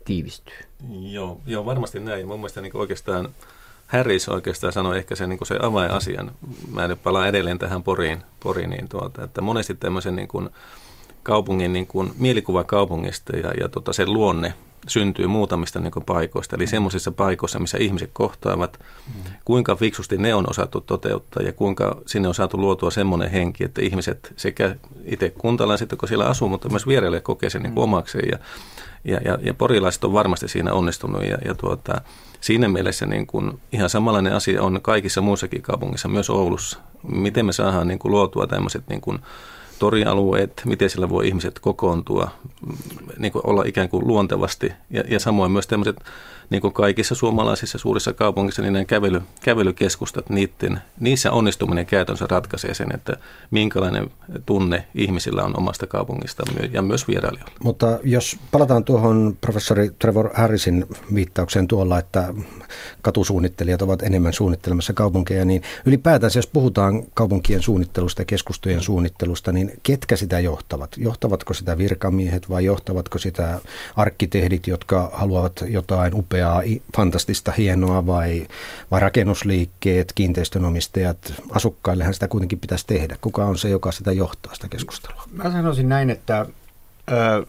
tiivistyy. 0.06 0.58
Joo, 0.90 1.42
joo 1.46 1.66
varmasti 1.66 2.00
näin. 2.00 2.28
Mun 2.28 2.40
mielestä 2.40 2.62
niin 2.62 2.78
oikeastaan 2.78 3.30
Harris 3.88 4.30
oikeastaan 4.30 4.74
sanoi 4.74 4.98
ehkä 4.98 5.16
se, 5.16 5.28
niin 5.28 5.40
se 5.44 5.60
avainasian. 5.62 6.32
Mä 6.74 6.88
nyt 6.88 7.04
palaan 7.04 7.28
edelleen 7.28 7.60
tähän 7.60 7.84
Poriin, 7.84 8.24
Poriin 8.40 8.70
niin 8.70 8.90
tuota, 8.90 9.24
että 9.24 9.42
monesti 9.42 9.76
tämmöisen 9.76 10.16
niin 10.16 10.28
kuin, 10.28 10.50
kaupungin 11.30 11.74
niin 11.74 11.88
kuin, 11.88 12.12
mielikuva 12.18 12.64
kaupungista 12.64 13.38
ja, 13.38 13.52
ja 13.60 13.70
tota, 13.70 13.94
sen 13.94 14.14
luonne 14.14 14.54
syntyy 14.88 15.28
muutamista 15.28 15.80
niin 15.80 15.92
paikoista. 16.06 16.56
Eli 16.56 16.68
semmoisissa 16.68 17.12
paikoissa, 17.12 17.60
missä 17.60 17.78
ihmiset 17.78 18.10
kohtaavat, 18.14 18.80
mm. 18.80 19.32
kuinka 19.46 19.76
fiksusti 19.76 20.18
ne 20.18 20.36
on 20.36 20.50
osattu 20.50 20.82
toteuttaa 20.82 21.44
ja 21.44 21.54
kuinka 21.54 22.02
sinne 22.06 22.28
on 22.28 22.36
saatu 22.36 22.58
luotua 22.58 22.92
semmoinen 22.92 23.32
henki, 23.32 23.64
että 23.64 23.82
ihmiset 23.82 24.34
sekä 24.36 24.76
itse 25.06 25.30
kuntalaiset, 25.30 25.94
kun 26.00 26.10
siellä 26.10 26.26
asuu, 26.26 26.50
mutta 26.50 26.70
myös 26.70 26.88
vierelle 26.88 27.22
kokee 27.22 27.50
sen 27.50 27.64
niin 27.64 27.74
kuin, 27.74 27.84
omakseen. 27.84 28.30
Ja, 28.32 28.40
ja, 29.04 29.20
ja, 29.26 29.38
ja 29.42 29.54
porilaiset 29.54 30.04
on 30.04 30.14
varmasti 30.14 30.48
siinä 30.48 30.74
onnistunut 30.74 31.24
ja, 31.24 31.38
ja 31.46 31.56
tuota, 31.56 32.02
siinä 32.42 32.68
mielessä 32.68 33.06
niin 33.06 33.28
kuin, 33.28 33.60
ihan 33.72 33.90
samanlainen 33.90 34.34
asia 34.34 34.64
on 34.64 34.80
kaikissa 34.82 35.22
muissakin 35.22 35.62
kaupungissa, 35.62 36.08
myös 36.08 36.30
Oulussa. 36.30 36.80
Miten 37.08 37.46
me 37.46 37.54
saadaan 37.54 37.88
niin 37.88 38.00
kuin, 38.00 38.12
luotua 38.12 38.48
tämmöiset 38.48 38.84
niin 38.90 39.02
kuin, 39.02 39.20
torialueet, 39.80 40.62
miten 40.66 40.90
siellä 40.90 41.10
voi 41.10 41.28
ihmiset 41.28 41.60
kokoontua, 41.60 42.30
niin 43.18 43.32
kuin 43.32 43.48
olla 43.48 43.64
ikään 43.64 43.90
kuin 43.90 44.08
luontevasti. 44.08 44.72
Ja, 44.90 45.04
ja 45.08 45.20
samoin 45.20 45.52
myös 45.52 45.68
tämmöiset 45.68 45.96
niin 46.50 46.62
kuin 46.62 46.74
kaikissa 46.74 47.16
suomalaisissa 47.16 47.78
suurissa 47.78 48.14
kaupungissa, 48.14 48.62
niin 48.62 48.74
nämä 48.74 48.86
kävely, 48.86 49.22
kävelykeskustat, 49.42 50.30
niiden, 50.30 50.82
niissä 51.00 51.32
onnistuminen 51.32 51.86
käytännössä 51.86 52.28
ratkaisee 52.30 52.74
sen, 52.74 52.96
että 52.96 53.18
minkälainen 53.52 54.12
tunne 54.46 54.88
ihmisillä 54.96 55.44
on 55.44 55.58
omasta 55.58 55.88
kaupungista 55.88 56.44
ja 56.72 56.82
myös 56.82 57.08
vierailijoilla. 57.08 57.52
Mutta 57.64 58.00
jos 58.04 58.38
palataan 58.52 58.84
tuohon 58.84 59.38
professori 59.42 59.92
Trevor 60.00 60.30
Harrisin 60.34 60.86
viittaukseen 61.14 61.68
tuolla, 61.68 62.00
että 62.00 62.34
katusuunnittelijat 63.02 63.82
ovat 63.82 64.02
enemmän 64.02 64.34
suunnittelemassa 64.34 64.94
kaupunkeja, 64.94 65.46
niin 65.46 65.62
ylipäätään 65.86 66.32
jos 66.36 66.48
puhutaan 66.48 67.04
kaupunkien 67.14 67.62
suunnittelusta 67.62 68.22
ja 68.22 68.26
keskustojen 68.26 68.82
suunnittelusta, 68.82 69.52
niin 69.52 69.69
ketkä 69.84 70.16
sitä 70.16 70.40
johtavat? 70.40 70.92
Johtavatko 70.98 71.54
sitä 71.54 71.78
virkamiehet 71.78 72.50
vai 72.50 72.66
johtavatko 72.66 73.18
sitä 73.18 73.60
arkkitehdit, 73.96 74.68
jotka 74.68 75.10
haluavat 75.14 75.64
jotain 75.68 76.16
upeaa 76.16 76.62
fantastista, 76.96 77.52
hienoa 77.52 78.06
vai, 78.06 78.48
vai 78.92 79.00
rakennusliikkeet, 79.00 80.12
kiinteistönomistajat, 80.16 81.34
asukkaillehan 81.52 82.14
sitä 82.14 82.28
kuitenkin 82.28 82.60
pitäisi 82.60 82.88
tehdä. 82.88 83.18
Kuka 83.22 83.46
on 83.46 83.58
se, 83.58 83.70
joka 83.70 83.92
sitä 83.92 84.12
johtaa, 84.12 84.54
sitä 84.54 84.68
keskustelua? 84.68 85.24
Mä 85.32 85.52
sanoisin 85.52 85.90
näin, 85.90 86.10
että 86.10 86.46
ö, 87.12 87.46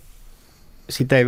sitä 0.91 1.19
ei, 1.19 1.25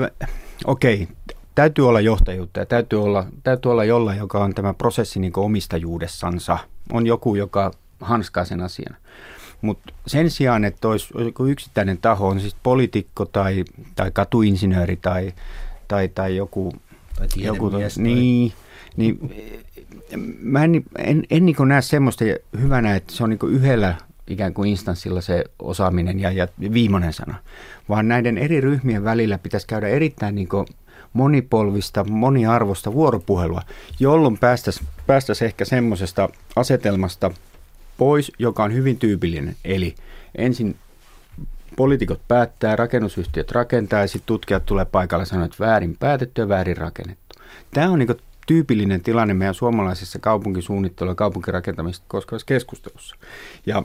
okei, 0.64 1.08
täytyy 1.54 1.88
olla 1.88 2.00
johtajuutta 2.00 2.60
ja 2.60 2.66
täytyy 2.66 3.02
olla, 3.02 3.26
täytyy 3.42 3.72
olla 3.72 3.84
jollain, 3.84 4.18
joka 4.18 4.44
on 4.44 4.54
tämä 4.54 4.74
prosessi 4.74 5.20
niin 5.20 5.32
omistajuudessansa. 5.36 6.58
On 6.92 7.06
joku, 7.06 7.34
joka 7.34 7.70
hanskaa 8.00 8.44
sen 8.44 8.60
asian. 8.60 8.96
Mutta 9.62 9.92
sen 10.06 10.30
sijaan, 10.30 10.64
että 10.64 10.88
olisi 10.88 11.14
joku 11.24 11.46
yksittäinen 11.46 11.98
taho, 11.98 12.28
on 12.28 12.40
siis 12.40 12.56
poliitikko 12.62 13.24
tai, 13.24 13.64
tai 13.94 14.10
katuinsinööri 14.10 14.96
tai, 14.96 15.32
tai, 15.88 16.08
tai 16.08 16.36
joku... 16.36 16.72
Tai 17.16 17.28
joku 17.36 17.70
niin, 17.96 18.52
niin 18.96 19.34
mä 20.40 20.64
en, 20.64 20.84
en, 20.98 21.22
en 21.30 21.46
niin 21.46 21.56
näe 21.66 21.82
semmoista 21.82 22.24
hyvänä, 22.60 22.96
että 22.96 23.12
se 23.12 23.24
on 23.24 23.30
niin 23.30 23.38
yhdellä 23.48 23.94
ikään 24.26 24.54
kuin 24.54 24.70
instanssilla 24.70 25.20
se 25.20 25.44
osaaminen 25.58 26.20
ja, 26.20 26.32
ja 26.32 26.48
viimeinen 26.72 27.12
sana, 27.12 27.34
vaan 27.88 28.08
näiden 28.08 28.38
eri 28.38 28.60
ryhmien 28.60 29.04
välillä 29.04 29.38
pitäisi 29.38 29.66
käydä 29.66 29.88
erittäin 29.88 30.34
niin 30.34 30.48
monipolvista, 31.12 32.04
moniarvoista 32.04 32.92
vuoropuhelua, 32.92 33.62
jolloin 34.00 34.38
päästäisiin 34.38 34.88
päästäisi 35.06 35.44
ehkä 35.44 35.64
semmoisesta 35.64 36.28
asetelmasta 36.56 37.30
pois, 37.98 38.32
joka 38.38 38.64
on 38.64 38.74
hyvin 38.74 38.98
tyypillinen. 38.98 39.56
Eli 39.64 39.94
ensin 40.38 40.76
poliitikot 41.76 42.20
päättää, 42.28 42.76
rakennusyhtiöt 42.76 43.50
rakentaa 43.50 44.00
ja 44.00 44.06
sitten 44.06 44.26
tutkijat 44.26 44.66
tulee 44.66 44.84
paikalle 44.84 45.22
ja 45.22 45.26
sanoo, 45.26 45.44
että 45.44 45.56
väärin 45.60 45.96
päätetty 46.00 46.40
ja 46.40 46.48
väärin 46.48 46.76
rakennettu. 46.76 47.36
Tämä 47.74 47.90
on 47.90 47.98
niin 47.98 48.16
tyypillinen 48.46 49.00
tilanne 49.00 49.34
meidän 49.34 49.54
suomalaisessa 49.54 50.18
kaupunkisuunnittelu- 50.18 51.08
ja 51.10 51.14
kaupunkirakentamista 51.14 52.04
koskevassa 52.08 52.46
keskustelussa. 52.46 53.16
Ja 53.66 53.82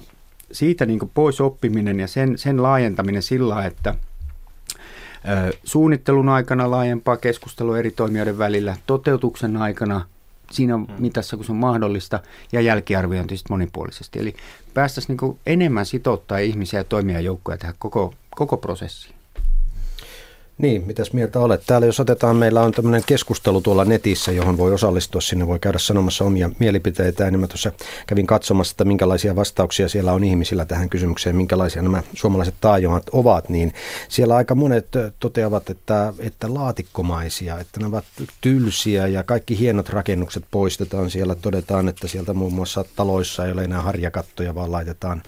siitä 0.51 0.85
niin 0.85 1.11
pois 1.13 1.41
oppiminen 1.41 1.99
ja 1.99 2.07
sen, 2.07 2.37
sen 2.37 2.63
laajentaminen 2.63 3.21
sillä, 3.21 3.65
että 3.65 3.95
suunnittelun 5.63 6.29
aikana 6.29 6.71
laajempaa 6.71 7.17
keskustelua 7.17 7.79
eri 7.79 7.91
toimijoiden 7.91 8.37
välillä, 8.37 8.75
toteutuksen 8.85 9.57
aikana 9.57 10.05
siinä 10.51 10.77
mm. 10.77 10.87
mitassa, 10.99 11.35
kun 11.35 11.45
se 11.45 11.51
on 11.51 11.57
mahdollista, 11.57 12.19
ja 12.51 12.61
jälkiarviointi 12.61 13.37
sitten 13.37 13.53
monipuolisesti. 13.53 14.19
Eli 14.19 14.35
päästäisiin 14.73 15.17
niin 15.21 15.39
enemmän 15.45 15.85
sitouttaa 15.85 16.37
ihmisiä 16.37 16.79
ja 16.79 16.83
toimijajoukkoja 16.83 17.57
tähän 17.57 17.75
koko, 17.79 18.13
koko 18.35 18.57
prosessiin. 18.57 19.16
Niin, 20.57 20.83
mitäs 20.87 21.13
mieltä 21.13 21.39
olet? 21.39 21.63
Täällä 21.67 21.87
jos 21.87 21.99
otetaan, 21.99 22.35
meillä 22.35 22.61
on 22.61 22.71
tämmöinen 22.71 23.03
keskustelu 23.05 23.61
tuolla 23.61 23.85
netissä, 23.85 24.31
johon 24.31 24.57
voi 24.57 24.73
osallistua, 24.73 25.21
sinne 25.21 25.47
voi 25.47 25.59
käydä 25.59 25.77
sanomassa 25.77 26.25
omia 26.25 26.49
mielipiteitä. 26.59 27.31
Niin 27.31 27.39
mä 27.39 27.47
tuossa 27.47 27.71
kävin 28.07 28.27
katsomassa, 28.27 28.73
että 28.73 28.85
minkälaisia 28.85 29.35
vastauksia 29.35 29.89
siellä 29.89 30.13
on 30.13 30.23
ihmisillä 30.23 30.65
tähän 30.65 30.89
kysymykseen, 30.89 31.35
minkälaisia 31.35 31.81
nämä 31.81 32.03
suomalaiset 32.13 32.55
taajumat 32.61 33.03
ovat, 33.11 33.49
niin 33.49 33.73
siellä 34.09 34.35
aika 34.35 34.55
monet 34.55 34.87
toteavat, 35.19 35.69
että, 35.69 36.13
että 36.19 36.53
laatikkomaisia, 36.53 37.59
että 37.59 37.79
ne 37.79 37.85
ovat 37.85 38.05
tylsiä 38.41 39.07
ja 39.07 39.23
kaikki 39.23 39.59
hienot 39.59 39.89
rakennukset 39.89 40.43
poistetaan. 40.51 41.09
Siellä 41.09 41.35
todetaan, 41.35 41.87
että 41.87 42.07
sieltä 42.07 42.33
muun 42.33 42.53
muassa 42.53 42.85
taloissa 42.95 43.45
ei 43.45 43.51
ole 43.51 43.63
enää 43.63 43.81
harjakattoja, 43.81 44.55
vaan 44.55 44.71
laitetaan, 44.71 45.23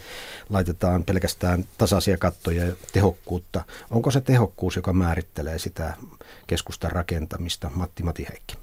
laitetaan 0.49 1.03
pelkästään 1.03 1.65
tasaisia 1.77 2.17
kattoja 2.17 2.65
ja 2.65 2.73
tehokkuutta. 2.93 3.63
Onko 3.91 4.11
se 4.11 4.21
tehokkuus, 4.21 4.75
joka 4.75 4.93
määrittää 4.93 5.18
määrittelee 5.19 5.59
sitä 5.59 5.93
keskustan 6.47 6.91
rakentamista, 6.91 7.71
Matti 7.75 8.03
Matiheikki? 8.03 8.55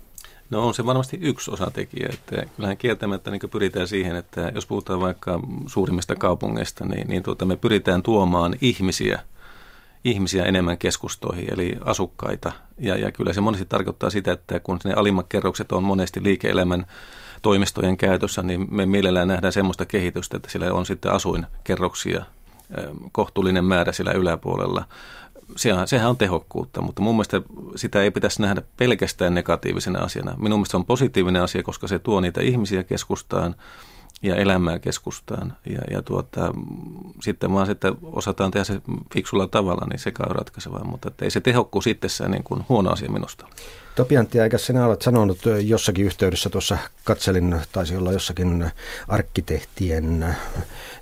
No 0.50 0.66
on 0.66 0.74
se 0.74 0.86
varmasti 0.86 1.18
yksi 1.20 1.50
osatekijä. 1.50 2.08
Että 2.12 2.46
kyllähän 2.56 2.76
kieltämättä 2.76 3.30
niin 3.30 3.50
pyritään 3.50 3.88
siihen, 3.88 4.16
että 4.16 4.52
jos 4.54 4.66
puhutaan 4.66 5.00
vaikka 5.00 5.40
suurimmista 5.66 6.14
kaupungeista, 6.14 6.84
niin, 6.84 7.08
niin 7.08 7.22
tuota, 7.22 7.44
me 7.44 7.56
pyritään 7.56 8.02
tuomaan 8.02 8.54
ihmisiä, 8.60 9.20
ihmisiä 10.04 10.44
enemmän 10.44 10.78
keskustoihin, 10.78 11.52
eli 11.52 11.76
asukkaita. 11.84 12.52
Ja, 12.78 12.96
ja 12.96 13.12
kyllä 13.12 13.32
se 13.32 13.40
monesti 13.40 13.66
tarkoittaa 13.66 14.10
sitä, 14.10 14.32
että 14.32 14.60
kun 14.60 14.78
ne 14.84 14.92
alimmat 14.92 15.26
kerrokset 15.28 15.72
on 15.72 15.82
monesti 15.82 16.22
liike-elämän 16.22 16.86
toimistojen 17.42 17.96
käytössä, 17.96 18.42
niin 18.42 18.66
me 18.70 18.86
mielellään 18.86 19.28
nähdään 19.28 19.52
semmoista 19.52 19.86
kehitystä, 19.86 20.36
että 20.36 20.50
siellä 20.50 20.72
on 20.72 20.86
sitten 20.86 21.12
asuinkerroksia 21.12 22.24
kohtuullinen 23.12 23.64
määrä 23.64 23.92
siellä 23.92 24.12
yläpuolella 24.12 24.84
sehän, 25.56 25.88
sehän 25.88 26.10
on 26.10 26.16
tehokkuutta, 26.16 26.80
mutta 26.80 27.02
mun 27.02 27.14
mielestä 27.14 27.42
sitä 27.76 28.02
ei 28.02 28.10
pitäisi 28.10 28.42
nähdä 28.42 28.62
pelkästään 28.76 29.34
negatiivisena 29.34 29.98
asiana. 29.98 30.34
Minun 30.36 30.58
mielestä 30.58 30.70
se 30.70 30.76
on 30.76 30.86
positiivinen 30.86 31.42
asia, 31.42 31.62
koska 31.62 31.88
se 31.88 31.98
tuo 31.98 32.20
niitä 32.20 32.40
ihmisiä 32.40 32.82
keskustaan 32.82 33.54
ja 34.22 34.36
elämää 34.36 34.78
keskustaan. 34.78 35.56
Ja, 35.66 35.80
ja 35.90 36.02
tuota, 36.02 36.54
sitten 37.22 37.52
vaan 37.52 37.66
sitten 37.66 37.94
osataan 38.02 38.50
tehdä 38.50 38.64
se 38.64 38.80
fiksulla 39.14 39.46
tavalla, 39.46 39.86
niin 39.90 39.98
se 39.98 40.12
on 40.28 40.36
ratkaisevaa, 40.36 40.84
mutta 40.84 41.10
ei 41.22 41.30
se 41.30 41.40
tehokkuus 41.40 41.86
itsessään 41.86 42.30
niin 42.30 42.44
kuin 42.44 42.64
huono 42.68 42.90
asia 42.90 43.10
minusta. 43.10 43.46
Topiantti, 43.96 44.38
eikä 44.38 44.58
sinä 44.58 44.86
olet 44.86 45.02
sanonut 45.02 45.38
jossakin 45.64 46.04
yhteydessä, 46.04 46.50
tuossa 46.50 46.78
katselin, 47.04 47.60
taisi 47.72 47.96
olla 47.96 48.12
jossakin 48.12 48.70
arkkitehtien 49.08 50.36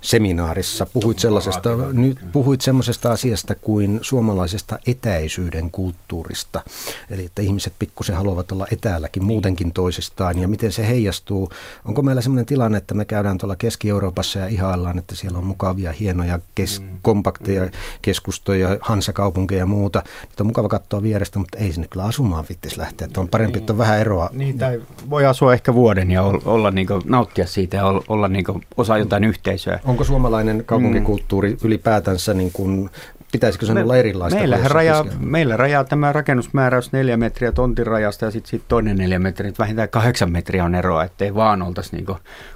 seminaarissa, 0.01 0.85
puhuit 0.85 1.19
sellaisesta, 1.19 1.69
nyt 1.93 2.17
puhuit 2.31 2.61
semmoisesta 2.61 3.11
asiasta 3.11 3.55
kuin 3.55 3.99
suomalaisesta 4.01 4.79
etäisyyden 4.87 5.71
kulttuurista. 5.71 6.61
Eli 7.09 7.25
että 7.25 7.41
ihmiset 7.41 7.73
pikkusen 7.79 8.15
haluavat 8.15 8.51
olla 8.51 8.67
etäälläkin 8.71 9.23
muutenkin 9.23 9.73
toisistaan 9.73 10.39
ja 10.39 10.47
miten 10.47 10.71
se 10.71 10.87
heijastuu. 10.87 11.49
Onko 11.85 12.01
meillä 12.01 12.21
semmoinen 12.21 12.45
tilanne, 12.45 12.77
että 12.77 12.93
me 12.93 13.04
käydään 13.05 13.37
tuolla 13.37 13.55
Keski-Euroopassa 13.55 14.39
ja 14.39 14.47
ihaillaan, 14.47 14.97
että 14.97 15.15
siellä 15.15 15.37
on 15.37 15.45
mukavia, 15.45 15.91
hienoja, 15.91 16.39
kes- 16.55 16.81
mm. 16.81 16.87
kompakteja 17.01 17.69
keskustoja, 18.01 18.77
hansakaupunkeja 18.81 19.59
ja 19.59 19.65
muuta. 19.65 20.03
Niitä 20.21 20.43
on 20.43 20.47
mukava 20.47 20.69
katsoa 20.69 21.01
vierestä, 21.01 21.39
mutta 21.39 21.57
ei 21.57 21.71
sinne 21.71 21.87
kyllä 21.87 22.05
asumaan 22.05 22.45
vittisi 22.49 22.77
lähteä. 22.77 23.05
Että 23.05 23.21
on 23.21 23.27
parempi, 23.27 23.59
että 23.59 23.73
on 23.73 23.77
vähän 23.77 23.99
eroa. 23.99 24.29
Niin, 24.33 24.57
tai 24.57 24.81
voi 25.09 25.25
asua 25.25 25.53
ehkä 25.53 25.73
vuoden 25.73 26.11
ja 26.11 26.23
olla, 26.45 26.71
niin 26.71 26.87
kuin, 26.87 27.01
nauttia 27.05 27.47
siitä 27.47 27.77
ja 27.77 27.85
olla, 28.07 28.27
niin 28.27 28.45
kuin 28.45 28.61
osa 28.77 28.97
jotain 28.97 29.23
yhteisöä. 29.23 29.79
Onko 29.85 30.03
suomalainen 30.03 30.63
kaupunkikulttuuri 30.65 31.49
mm. 31.49 31.57
ylipäätänsä 31.63 32.33
niin 32.33 32.51
kuin 32.51 32.89
Pitäisikö 33.35 33.65
se 33.65 33.73
Me, 33.73 33.83
olla 33.83 33.97
erilaista? 33.97 34.39
Meillä 34.39 34.59
rajaa, 34.63 35.05
meillä 35.19 35.57
rajaa 35.57 35.83
tämä 35.83 36.13
rakennusmääräys 36.13 36.91
neljä 36.91 37.17
metriä 37.17 37.51
tontin 37.51 37.87
rajasta 37.87 38.25
ja 38.25 38.31
sitten 38.31 38.49
sit 38.49 38.63
toinen 38.67 38.97
neljä 38.97 39.19
metriä. 39.19 39.51
Vähintään 39.59 39.89
kahdeksan 39.89 40.31
metriä 40.31 40.65
on 40.65 40.75
eroa, 40.75 41.03
ettei 41.03 41.35
vaan 41.35 41.61
oltaisi 41.61 41.95
niin 41.95 42.05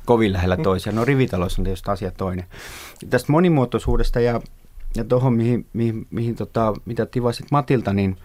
kovin 0.05 0.33
lähellä 0.33 0.55
mm. 0.55 0.63
toisia. 0.63 0.91
No 0.91 1.05
rivitaloissa 1.05 1.61
on 1.61 1.63
tietysti 1.63 1.91
asia 1.91 2.11
toinen. 2.11 2.45
Tästä 3.09 3.31
monimuotoisuudesta 3.31 4.19
ja, 4.19 4.41
ja 4.95 5.03
tuohon, 5.03 5.33
mihin, 5.33 5.65
mihin, 5.73 6.07
mihin 6.11 6.35
tota, 6.35 6.73
mitä 6.85 7.05
tivasit 7.05 7.45
Matilta, 7.51 7.93
niin 7.93 8.17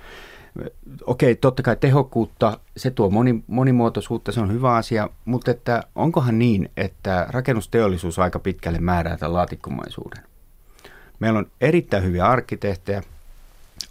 okei, 1.07 1.35
totta 1.35 1.63
kai 1.63 1.77
tehokkuutta, 1.77 2.61
se 2.77 2.91
tuo 2.91 3.11
moni, 3.11 3.45
monimuotoisuutta, 3.47 4.33
se 4.33 4.41
on 4.41 4.53
hyvä 4.53 4.75
asia, 4.75 5.09
mutta 5.25 5.51
että 5.51 5.83
onkohan 5.95 6.39
niin, 6.39 6.71
että 6.77 7.27
rakennusteollisuus 7.31 8.19
aika 8.19 8.39
pitkälle 8.39 8.79
määrää 8.79 9.17
tämän 9.17 9.33
laatikkomaisuuden? 9.33 10.34
Meillä 11.25 11.39
on 11.39 11.47
erittäin 11.61 12.05
hyviä 12.05 12.27
arkkitehtejä. 12.27 13.03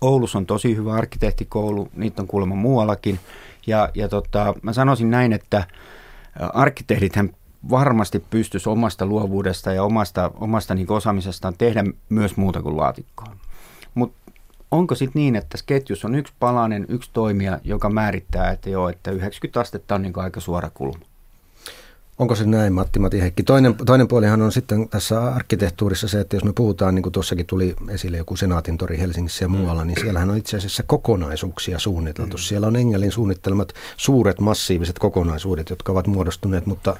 Oulussa 0.01 0.37
on 0.37 0.45
tosi 0.45 0.75
hyvä 0.75 0.93
arkkitehtikoulu, 0.93 1.89
niitä 1.95 2.21
on 2.21 2.27
kuulemma 2.27 2.55
muuallakin. 2.55 3.19
Ja, 3.67 3.89
ja 3.95 4.09
tota, 4.09 4.53
mä 4.61 4.73
sanoisin 4.73 5.11
näin, 5.11 5.33
että 5.33 5.67
arkkitehdithän 6.53 7.29
varmasti 7.69 8.23
pystyisi 8.29 8.69
omasta 8.69 9.05
luovuudesta 9.05 9.73
ja 9.73 9.83
omasta, 9.83 10.31
omasta 10.35 10.75
niin 10.75 10.91
osaamisestaan 10.91 11.53
tehdä 11.57 11.83
myös 12.09 12.37
muuta 12.37 12.61
kuin 12.61 12.77
laatikkoa. 12.77 13.35
Mutta 13.95 14.31
onko 14.71 14.95
sitten 14.95 15.19
niin, 15.19 15.35
että 15.35 15.49
tässä 15.49 15.65
ketjussa 15.65 16.07
on 16.07 16.15
yksi 16.15 16.33
palanen, 16.39 16.85
yksi 16.89 17.09
toimija, 17.13 17.59
joka 17.63 17.89
määrittää, 17.89 18.51
että 18.51 18.69
joo, 18.69 18.89
että 18.89 19.11
90 19.11 19.59
astetta 19.59 19.95
on 19.95 20.01
niin 20.01 20.13
aika 20.15 20.39
suora 20.39 20.69
kulma? 20.73 21.05
Onko 22.19 22.35
se 22.35 22.45
näin, 22.45 22.73
Matti 22.73 22.99
Mati 22.99 23.21
Heikki? 23.21 23.43
Toinen, 23.43 23.75
toinen 23.85 24.07
puolihan 24.07 24.41
on 24.41 24.51
sitten 24.51 24.89
tässä 24.89 25.21
arkkitehtuurissa 25.23 26.07
se, 26.07 26.19
että 26.19 26.35
jos 26.35 26.43
me 26.43 26.53
puhutaan, 26.53 26.95
niin 26.95 27.03
kuin 27.03 27.13
tuossakin 27.13 27.45
tuli 27.45 27.75
esille 27.89 28.17
joku 28.17 28.35
Senaatin 28.35 28.77
tori 28.77 28.99
Helsingissä 28.99 29.45
ja 29.45 29.49
mm. 29.49 29.55
muualla, 29.55 29.85
niin 29.85 29.99
siellähän 30.01 30.29
on 30.29 30.37
itse 30.37 30.57
asiassa 30.57 30.83
kokonaisuuksia 30.83 31.79
suunniteltu. 31.79 32.37
Mm. 32.37 32.41
Siellä 32.41 32.67
on 32.67 32.75
Engelin 32.75 33.11
suunnittelemat 33.11 33.73
suuret 33.97 34.39
massiiviset 34.39 34.99
kokonaisuudet, 34.99 35.69
jotka 35.69 35.91
ovat 35.91 36.07
muodostuneet, 36.07 36.65
mutta 36.65 36.97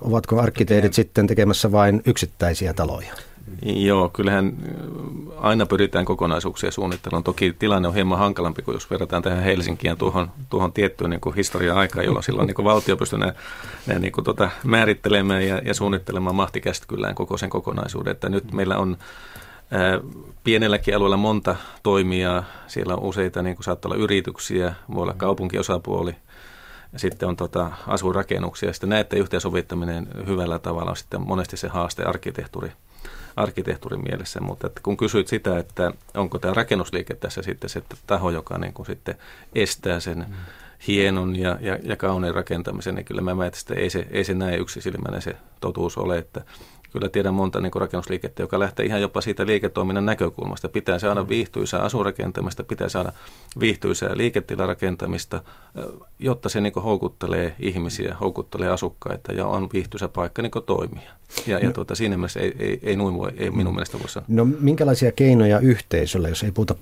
ovatko 0.00 0.40
arkkitehdit 0.40 0.94
sitten 0.94 1.26
tekemässä 1.26 1.72
vain 1.72 2.02
yksittäisiä 2.06 2.74
taloja? 2.74 3.12
Joo, 3.62 4.08
kyllähän 4.08 4.46
äh, 4.46 5.44
aina 5.44 5.66
pyritään 5.66 6.04
kokonaisuuksia 6.04 6.70
suunnitteluun. 6.70 7.24
Toki 7.24 7.54
tilanne 7.58 7.88
on 7.88 7.94
hieman 7.94 8.18
hankalampi, 8.18 8.62
kuin 8.62 8.74
jos 8.74 8.90
verrataan 8.90 9.22
tähän 9.22 9.42
Helsinkiin 9.42 9.96
tuohon, 9.96 10.30
tuohon 10.50 10.72
tiettyyn 10.72 11.10
niin 11.10 11.20
kuin 11.20 11.34
historian 11.34 11.76
aikaan, 11.76 12.04
jolloin 12.04 12.22
silloin 12.22 12.46
niin 12.46 12.54
kuin 12.54 12.64
valtio 12.64 12.96
pystyy 12.96 13.18
ne, 13.18 13.34
ne 13.86 13.98
niin 13.98 14.12
kuin 14.12 14.24
tota, 14.24 14.50
määrittelemään 14.64 15.48
ja, 15.48 15.58
ja 15.64 15.74
suunnittelemaan 15.74 16.48
kyllä 16.88 17.14
koko 17.14 17.36
sen 17.36 17.50
kokonaisuuden. 17.50 18.10
Että 18.10 18.28
nyt 18.28 18.52
meillä 18.52 18.78
on 18.78 18.96
ää, 19.70 19.94
äh, 19.94 20.00
pienelläkin 20.44 20.96
alueella 20.96 21.16
monta 21.16 21.56
toimijaa, 21.82 22.44
siellä 22.66 22.94
on 22.94 23.02
useita, 23.02 23.42
niin 23.42 23.56
kuin 23.56 23.64
saattaa 23.64 23.92
olla 23.92 24.04
yrityksiä, 24.04 24.74
voi 24.94 25.02
olla 25.02 25.14
kaupunkiosapuoli, 25.14 26.14
sitten 26.96 27.28
on 27.28 27.36
tota, 27.36 27.70
asuinrakennuksia. 27.86 28.72
Sitten 28.72 28.88
näiden 28.88 29.18
yhteensovittaminen 29.18 30.08
hyvällä 30.26 30.58
tavalla 30.58 30.90
on 30.90 30.96
sitten 30.96 31.20
monesti 31.20 31.56
se 31.56 31.68
haaste 31.68 32.04
arkkitehtuuri 32.04 32.72
arkkitehtuurin 33.36 34.02
mielessä, 34.02 34.40
mutta 34.40 34.66
että 34.66 34.80
kun 34.82 34.96
kysyit 34.96 35.28
sitä, 35.28 35.58
että 35.58 35.92
onko 36.14 36.38
tämä 36.38 36.54
rakennusliike 36.54 37.14
tässä 37.14 37.42
sitten 37.42 37.70
se 37.70 37.82
taho, 38.06 38.30
joka 38.30 38.58
niin 38.58 38.72
kuin 38.72 38.86
sitten 38.86 39.14
estää 39.54 40.00
sen 40.00 40.18
mm. 40.18 40.34
hienon 40.88 41.36
ja, 41.36 41.58
ja, 41.60 41.78
ja 41.82 41.96
kauneen 41.96 42.34
rakentamisen, 42.34 42.94
niin 42.94 43.04
kyllä 43.04 43.20
mä 43.20 43.34
mietin, 43.34 43.60
että 43.60 43.74
ei 43.74 43.90
se, 43.90 44.06
ei 44.10 44.24
se 44.24 44.34
näin 44.34 44.60
yksisilmäinen 44.60 45.22
se 45.22 45.36
totuus 45.60 45.98
ole, 45.98 46.18
että 46.18 46.44
kyllä 46.92 47.08
tiedän 47.08 47.34
monta 47.34 47.60
niin 47.60 47.72
rakennusliikettä, 47.74 48.42
joka 48.42 48.58
lähtee 48.58 48.86
ihan 48.86 49.00
jopa 49.00 49.20
siitä 49.20 49.46
liiketoiminnan 49.46 50.06
näkökulmasta. 50.06 50.68
Pitää 50.68 50.98
saada 50.98 51.22
mm. 51.22 51.28
viihtyisää 51.28 51.80
asurakentamista, 51.80 52.64
pitää 52.64 52.88
saada 52.88 53.12
viihtyisää 53.60 54.16
liiketilarakentamista, 54.16 55.42
jotta 56.18 56.48
se 56.48 56.60
niin 56.60 56.72
houkuttelee 56.84 57.54
ihmisiä, 57.58 58.16
houkuttelee 58.20 58.68
asukkaita 58.68 59.32
ja 59.32 59.46
on 59.46 59.68
viihtyisä 59.72 60.08
paikka 60.08 60.42
niin 60.42 60.52
toimia. 60.66 61.12
Ja, 61.46 61.58
ja 61.58 61.66
no, 61.66 61.72
tuota, 61.72 61.94
siinä 61.94 62.16
mielessä 62.16 62.40
ei, 62.40 62.54
ei, 62.58 62.80
ei, 62.82 62.96
noin 62.96 63.14
voi, 63.14 63.32
ei 63.36 63.50
minun 63.50 63.74
mielestä 63.74 63.98
voi 63.98 64.08
sanoa. 64.08 64.26
No 64.28 64.44
minkälaisia 64.60 65.12
keinoja 65.12 65.58
yhteisöllä, 65.58 66.28
jos 66.28 66.42
ei 66.42 66.52
puhuta 66.52 66.74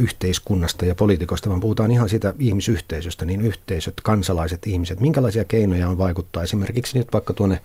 yhteiskunnasta 0.00 0.84
ja 0.84 0.94
poliitikosta, 0.94 1.50
vaan 1.50 1.60
puhutaan 1.60 1.90
ihan 1.90 2.08
siitä 2.08 2.34
ihmisyhteisöstä, 2.38 3.24
niin 3.24 3.40
yhteisöt, 3.40 3.94
kansalaiset, 4.02 4.66
ihmiset, 4.66 5.00
minkälaisia 5.00 5.44
keinoja 5.44 5.88
on 5.88 5.98
vaikuttaa 5.98 6.42
esimerkiksi 6.42 6.98
nyt 6.98 7.12
vaikka 7.12 7.32
tuonne 7.32 7.60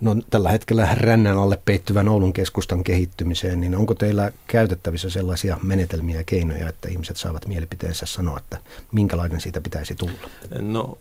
no, 0.00 0.16
tällä 0.30 0.50
hetkellä 0.50 0.88
rännän 0.94 1.38
alle 1.38 1.58
peittyvän 1.64 2.08
Oulun 2.08 2.32
keskustan 2.32 2.84
kehittymiseen, 2.84 3.60
niin 3.60 3.76
onko 3.76 3.94
teillä 3.94 4.32
käytettävissä 4.46 5.10
sellaisia 5.10 5.58
menetelmiä 5.62 6.16
ja 6.16 6.24
keinoja, 6.24 6.68
että 6.68 6.88
ihmiset 6.88 7.16
saavat 7.16 7.46
mielipiteensä 7.46 8.06
sanoa, 8.06 8.38
että 8.38 8.58
minkälainen 8.92 9.40
siitä 9.40 9.60
pitäisi 9.60 9.94
tulla? 9.94 10.12
No 10.60 10.98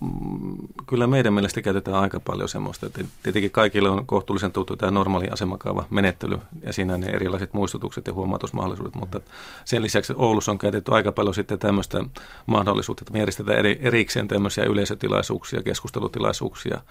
kyllä 0.87 1.07
meidän 1.07 1.33
mielestä 1.33 1.61
käytetään 1.61 1.97
aika 1.97 2.19
paljon 2.19 2.49
semmoista. 2.49 2.89
Tietenkin 3.23 3.51
kaikille 3.51 3.89
on 3.89 4.05
kohtuullisen 4.05 4.51
tuttu 4.51 4.75
tämä 4.75 4.91
normaali 4.91 5.27
asemakaava 5.27 5.85
menettely 5.89 6.37
ja 6.61 6.73
siinä 6.73 6.97
ne 6.97 7.07
erilaiset 7.07 7.53
muistutukset 7.53 8.07
ja 8.07 8.13
huomautusmahdollisuudet, 8.13 8.95
mutta 8.95 9.21
sen 9.65 9.81
lisäksi 9.81 10.13
Oulussa 10.15 10.51
on 10.51 10.57
käytetty 10.57 10.91
aika 10.93 11.11
paljon 11.11 11.35
sitten 11.35 11.59
tämmöistä 11.59 12.03
mahdollisuutta, 12.45 13.01
että 13.01 13.13
me 13.13 13.19
järjestetään 13.19 13.59
eri, 13.59 13.79
erikseen 13.81 14.27
tämmöisiä 14.27 14.63
yleisötilaisuuksia, 14.63 15.63
keskustelutilaisuuksia, 15.63 16.81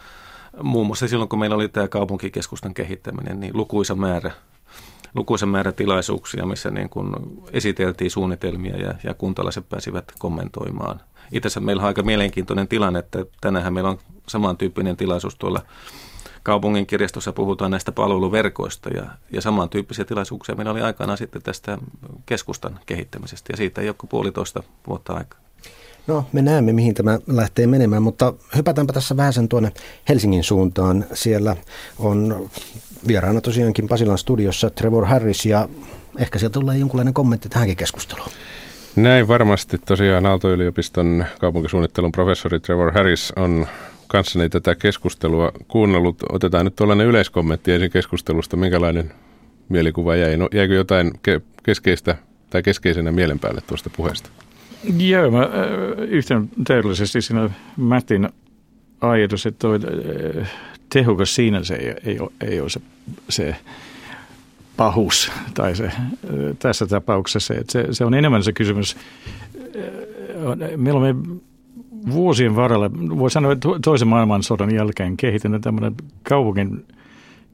muun 0.63 0.87
muassa 0.87 1.09
silloin, 1.09 1.29
kun 1.29 1.39
meillä 1.39 1.57
oli 1.57 1.69
tämä 1.69 1.89
kaupunkikeskustan 1.89 2.75
kehittäminen, 2.75 3.41
niin 3.41 3.57
lukuisa 3.57 3.95
määrä, 3.95 4.31
lukuisa 5.15 5.47
määrä 5.47 5.73
tilaisuuksia, 5.73 6.47
missä 6.47 6.71
niin 6.71 6.89
kuin 6.89 7.11
esiteltiin 7.53 8.11
suunnitelmia 8.11 8.77
ja, 8.77 8.95
ja 9.05 9.15
kuntalaiset 9.15 9.69
pääsivät 9.69 10.13
kommentoimaan. 10.19 11.01
Itse 11.33 11.47
asiassa 11.47 11.61
meillä 11.61 11.81
on 11.81 11.87
aika 11.87 12.03
mielenkiintoinen 12.03 12.69
tilanne, 12.69 12.99
että 12.99 13.27
tänään 13.41 13.75
meillä 13.75 13.91
on 13.91 13.99
samantyyppinen 14.29 14.97
tilaisuus 14.97 15.37
tuolla 15.37 15.63
kaupungin 16.43 16.87
kirjastossa 16.87 17.33
puhutaan 17.33 17.71
näistä 17.71 17.93
palveluverkoista 17.93 18.89
ja, 18.89 19.07
ja 19.31 19.41
samantyyppisiä 19.41 20.05
tilaisuuksia 20.05 20.55
meillä 20.55 20.73
oli 20.73 20.81
aikanaan 20.81 21.19
sitten 21.19 21.43
tästä 21.43 21.79
keskustan 22.27 22.81
kehittämisestä 22.87 23.53
ja 23.53 23.57
siitä 23.57 23.81
ei 23.81 23.89
ole 23.89 23.97
puolitoista 24.09 24.63
vuotta 24.87 25.13
aikaa. 25.13 25.44
No, 26.07 26.25
me 26.33 26.43
näemme, 26.43 26.73
mihin 26.73 26.95
tämä 26.95 27.19
lähtee 27.27 27.67
menemään, 27.67 28.03
mutta 28.03 28.35
hypätäänpä 28.57 28.93
tässä 28.93 29.17
vähän 29.17 29.33
sen 29.33 29.49
tuonne 29.49 29.73
Helsingin 30.09 30.45
suuntaan. 30.45 31.05
Siellä 31.13 31.57
on 31.99 32.51
vieraana 33.09 33.41
tosiaankin 33.41 33.89
Pasilan 33.89 34.19
studiossa 34.19 34.71
Trevor 34.71 35.05
Harris 35.05 35.47
ja 35.47 35.69
ehkä 36.19 36.39
sieltä 36.39 36.61
tulee 36.61 36.79
jonkunlainen 36.79 37.15
kommentti 37.15 37.49
tähänkin 37.49 37.77
keskusteluun. 37.77 38.29
Näin 38.97 39.29
varmasti 39.29 39.79
tosiaan 39.79 40.27
Aalto-yliopiston 40.27 41.25
kaupunkisuunnittelun 41.41 42.13
professori 42.13 42.61
Trevor 42.61 42.93
Harris 42.93 43.33
on 43.37 43.67
kanssani 44.07 44.49
tätä 44.49 44.75
keskustelua 44.75 45.53
kuunnellut. 45.69 46.23
Otetaan 46.33 46.65
nyt 46.65 46.77
tuollainen 46.77 47.07
yleiskommentti 47.07 47.73
ensin 47.73 47.91
keskustelusta. 47.91 48.57
Minkälainen 48.57 49.13
mielikuva 49.69 50.17
jäi? 50.17 50.37
No, 50.37 50.49
jäikö 50.55 50.75
jotain 50.75 51.13
keskeistä 51.63 52.17
tai 52.51 52.63
keskeisenä 52.63 53.13
mielen 53.13 53.39
päälle 53.39 53.61
tuosta 53.67 53.91
puheesta? 53.97 54.31
Joo, 54.99 55.31
mä 55.31 55.49
yhten 55.99 56.49
täydellisesti 56.67 57.23
siinä 57.23 57.51
Mätin 57.77 58.29
ajatus, 59.01 59.47
että 59.47 59.59
toi 59.59 59.79
tehokas 60.89 61.35
siinä 61.35 61.65
se 61.65 61.75
ei, 61.75 61.95
ei, 62.05 62.21
ole, 62.21 62.31
ei 62.41 62.61
ole 62.61 62.71
se, 62.71 62.81
se 63.29 63.57
pahus 64.77 65.33
tai 65.55 65.77
se, 65.77 65.91
tässä 66.59 66.87
tapauksessa. 66.87 67.55
Että 67.55 67.73
se, 67.73 67.87
se 67.91 68.05
on 68.05 68.15
enemmän 68.15 68.43
se 68.43 68.53
kysymys. 68.53 68.97
On 70.45 71.41
vuosien 72.13 72.57
varrella, 72.57 72.91
voi 72.93 73.31
sanoa, 73.31 73.53
että 73.53 73.69
toisen 73.85 74.09
maailmansodan 74.09 74.75
jälkeen 74.75 75.17
kehittänyt 75.17 75.63
tämmöinen 75.63 75.95
kaupungin 76.23 76.85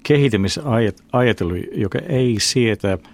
kehittämisajattelu, 0.02 1.54
joka 1.72 1.98
ei 1.98 2.36
sietä– 2.40 2.98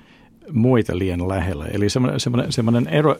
muita 0.52 0.98
liian 0.98 1.28
lähellä. 1.28 1.64
Eli 1.64 1.88
semmoinen, 1.88 2.20
semmoinen, 2.20 2.52
semmoinen 2.52 2.88
ero, 2.88 3.16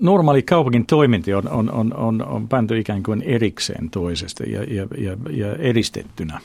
normaali 0.00 0.42
kaupungin 0.42 0.86
toiminti 0.86 1.34
on, 1.34 1.48
on, 1.48 1.72
on, 1.72 1.96
on, 1.96 2.26
on 2.26 2.48
pantu 2.48 2.74
ikään 2.74 3.02
kuin 3.02 3.22
erikseen 3.22 3.90
toisesta 3.90 4.44
ja, 4.44 4.62
ja, 4.62 4.86
ja, 4.98 5.16
ja 5.30 5.54
edistettynä. 5.54 6.40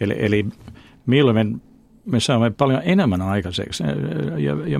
Eli, 0.00 0.14
eli 0.18 0.46
milloin 1.06 1.34
me, 1.34 1.58
me 2.06 2.20
saamme 2.20 2.50
paljon 2.50 2.80
enemmän 2.84 3.22
aikaiseksi. 3.22 3.84
Ja, 4.38 4.68
ja 4.68 4.78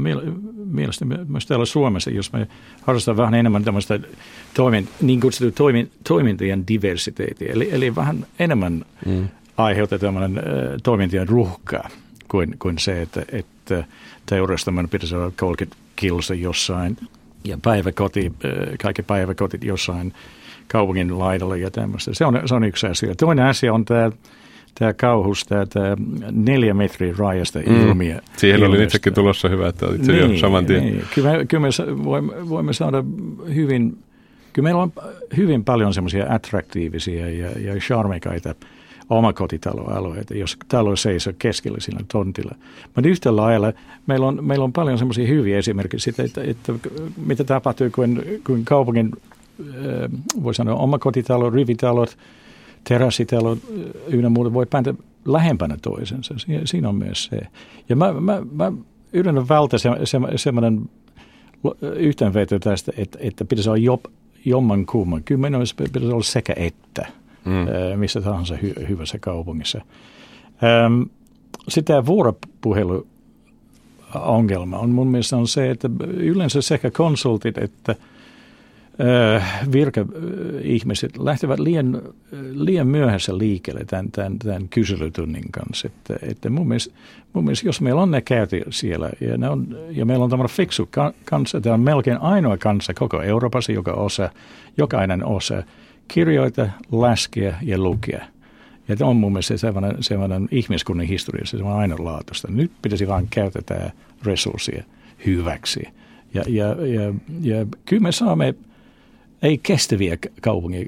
mielestäni 0.64 1.16
myös 1.28 1.46
täällä 1.46 1.64
Suomessa, 1.64 2.10
jos 2.10 2.32
me 2.32 2.46
harrastamme 2.82 3.16
vähän 3.16 3.34
enemmän 3.34 3.64
tämmöistä 3.64 4.00
toimin, 4.54 4.88
niin 5.00 5.20
kutsuttu 5.20 5.52
toimin, 5.56 5.90
toimintojen 6.08 6.66
diversiteettiä, 6.68 7.52
eli, 7.52 7.68
eli 7.72 7.94
vähän 7.96 8.26
enemmän 8.38 8.84
mm. 9.06 9.28
aiheutetaan 9.56 10.14
tämmöinen 10.14 10.44
toimintojen 10.82 11.28
ruuhkaa 11.28 11.88
kuin, 12.32 12.56
kuin 12.58 12.78
se, 12.78 13.02
että, 13.02 13.22
että 13.32 13.84
teurastaminen 14.26 14.88
pitäisi 14.88 15.14
olla 15.14 15.32
30 15.36 15.82
kilsa 15.96 16.34
jossain 16.34 16.96
ja 17.44 17.58
päiväkoti, 17.62 18.26
äh, 18.44 18.52
kaikki 18.82 19.02
päiväkotit 19.02 19.64
jossain 19.64 20.12
kaupungin 20.68 21.18
laidalla 21.18 21.56
ja 21.56 21.70
tämmöistä. 21.70 22.14
Se 22.14 22.24
on, 22.24 22.40
se 22.46 22.54
on 22.54 22.64
yksi 22.64 22.86
asia. 22.86 23.14
Toinen 23.14 23.44
asia 23.44 23.74
on 23.74 23.84
tämä 23.84 24.10
tämä 24.74 24.92
kauhus, 24.92 25.44
tämä, 25.44 25.66
tämä 25.66 25.96
neljä 26.30 26.74
metriä 26.74 27.14
raajasta 27.18 27.58
mm. 27.58 27.82
ilmiö. 27.82 28.20
Siihen 28.36 28.60
ilmiöstä. 28.60 28.76
oli 28.76 28.84
itsekin 28.84 29.14
tulossa 29.14 29.48
hyvä, 29.48 29.68
että 29.68 29.86
olit 29.86 30.06
niin, 30.06 30.32
jo 30.32 30.38
saman 30.38 30.66
tien. 30.66 30.82
Niin. 30.82 31.04
Kyllä, 31.14 31.38
me, 31.38 31.46
kyllä 31.46 31.60
me 31.60 32.04
voimme, 32.04 32.48
voimme 32.48 32.72
saada 32.72 33.04
hyvin, 33.54 33.98
kyllä 34.52 34.66
meillä 34.66 34.82
on 34.82 34.92
hyvin 35.36 35.64
paljon 35.64 35.94
semmoisia 35.94 36.26
attraktiivisia 36.28 37.30
ja, 37.30 37.50
ja 37.58 37.74
charmikaita 37.74 38.54
omakotitaloalueita, 39.10 40.34
jos 40.34 40.56
talo 40.68 40.96
seisoo 40.96 41.32
keskellä 41.38 41.80
sillä 41.80 42.00
tontilla. 42.12 42.54
Mutta 42.84 43.08
yhtä 43.08 43.36
lailla 43.36 43.72
meillä 44.06 44.26
on, 44.26 44.44
meillä 44.44 44.64
on 44.64 44.72
paljon 44.72 44.98
semmoisia 44.98 45.26
hyviä 45.26 45.58
esimerkkejä 45.58 46.00
siitä, 46.00 46.22
että, 46.22 46.42
että 46.44 46.72
mitä 47.16 47.44
tapahtuu, 47.44 47.86
kun, 47.94 48.22
kun 48.46 48.64
kaupungin, 48.64 49.10
äh, 49.60 50.10
voi 50.42 50.54
sanoa 50.54 50.74
omakotitalot, 50.74 51.54
rivitalot, 51.54 52.18
terassitalot 52.88 53.58
ynnä 54.06 54.28
muuta 54.28 54.52
voi 54.52 54.66
päätä 54.66 54.94
lähempänä 55.24 55.76
toisensa. 55.82 56.34
Siinä 56.64 56.88
on 56.88 56.94
myös 56.94 57.24
se. 57.24 57.40
Ja 57.88 57.96
mä, 57.96 58.12
mä, 58.12 58.42
mä 58.52 58.72
yritän 59.12 59.48
välttää 59.48 59.78
se, 59.78 59.90
se, 60.04 60.18
semmoinen 60.36 60.90
yhteenveto 61.96 62.58
tästä, 62.58 62.92
että, 62.96 63.18
että 63.20 63.44
pitäisi 63.44 63.70
olla 63.70 63.78
jop, 63.78 64.04
jomman 64.44 64.86
kumman. 64.86 65.22
Kyllä 65.24 65.40
meidän 65.40 65.62
pitäisi 65.78 66.12
olla 66.12 66.22
sekä 66.22 66.52
että– 66.56 67.06
mm. 67.44 67.98
missä 67.98 68.20
tahansa 68.20 68.54
hy- 68.54 68.88
hyvässä 68.88 69.18
kaupungissa. 69.18 69.80
Sitten 71.68 71.94
tämä 71.94 72.06
vuoropuhelu 72.06 73.06
ongelma 74.14 74.78
on 74.78 74.90
mun 74.90 75.08
mielestä 75.08 75.36
on 75.36 75.48
se, 75.48 75.70
että 75.70 75.90
yleensä 76.16 76.62
sekä 76.62 76.90
konsultit 76.90 77.58
että 77.58 77.94
virkaihmiset 79.72 81.18
lähtevät 81.18 81.58
liian, 81.58 82.02
liian 82.52 82.86
myöhässä 82.86 83.38
liikkeelle 83.38 83.84
tämän, 83.84 84.10
tämän, 84.12 84.38
tämän 84.38 84.68
kyselytunnin 84.68 85.44
kanssa. 85.52 85.86
Että, 85.86 86.14
että 86.22 86.50
mun, 86.50 86.68
mielestä, 86.68 86.94
mun 87.32 87.44
mielestä, 87.44 87.68
jos 87.68 87.80
meillä 87.80 88.02
on 88.02 88.10
ne 88.10 88.20
käyty 88.20 88.62
siellä 88.70 89.10
ja, 89.20 89.38
ne 89.38 89.48
on, 89.48 89.76
ja 89.90 90.06
meillä 90.06 90.24
on 90.24 90.30
tämmöinen 90.30 90.56
fiksu 90.56 90.88
kanssa, 91.24 91.60
tämä 91.60 91.74
on 91.74 91.80
melkein 91.80 92.18
ainoa 92.18 92.56
kanssa 92.56 92.94
koko 92.94 93.22
Euroopassa, 93.22 93.72
joka 93.72 93.92
osa, 93.92 94.30
jokainen 94.76 95.24
osa– 95.24 95.62
kirjoita, 96.08 96.68
laskea 96.92 97.54
ja 97.62 97.78
lukea. 97.78 98.24
Ja 98.88 98.96
tämä 98.96 99.10
on 99.10 99.16
mun 99.16 99.32
mielestä 99.32 99.56
sellainen, 99.56 99.96
sellainen 100.00 100.48
ihmiskunnan 100.50 101.06
historiassa 101.06 101.58
se 101.58 101.64
on 101.64 101.72
ainutlaatuista. 101.72 102.48
Nyt 102.50 102.72
pitäisi 102.82 103.08
vain 103.08 103.26
käyttää 103.30 103.90
resursseja 104.22 104.84
hyväksi. 105.26 105.82
Ja, 106.34 106.42
ja, 106.46 106.66
ja, 106.66 107.14
ja 107.40 107.66
kyllä 107.84 108.02
me 108.02 108.12
saamme 108.12 108.54
ei 109.42 109.60
kestäviä 109.62 110.16
kaupunkia 110.40 110.86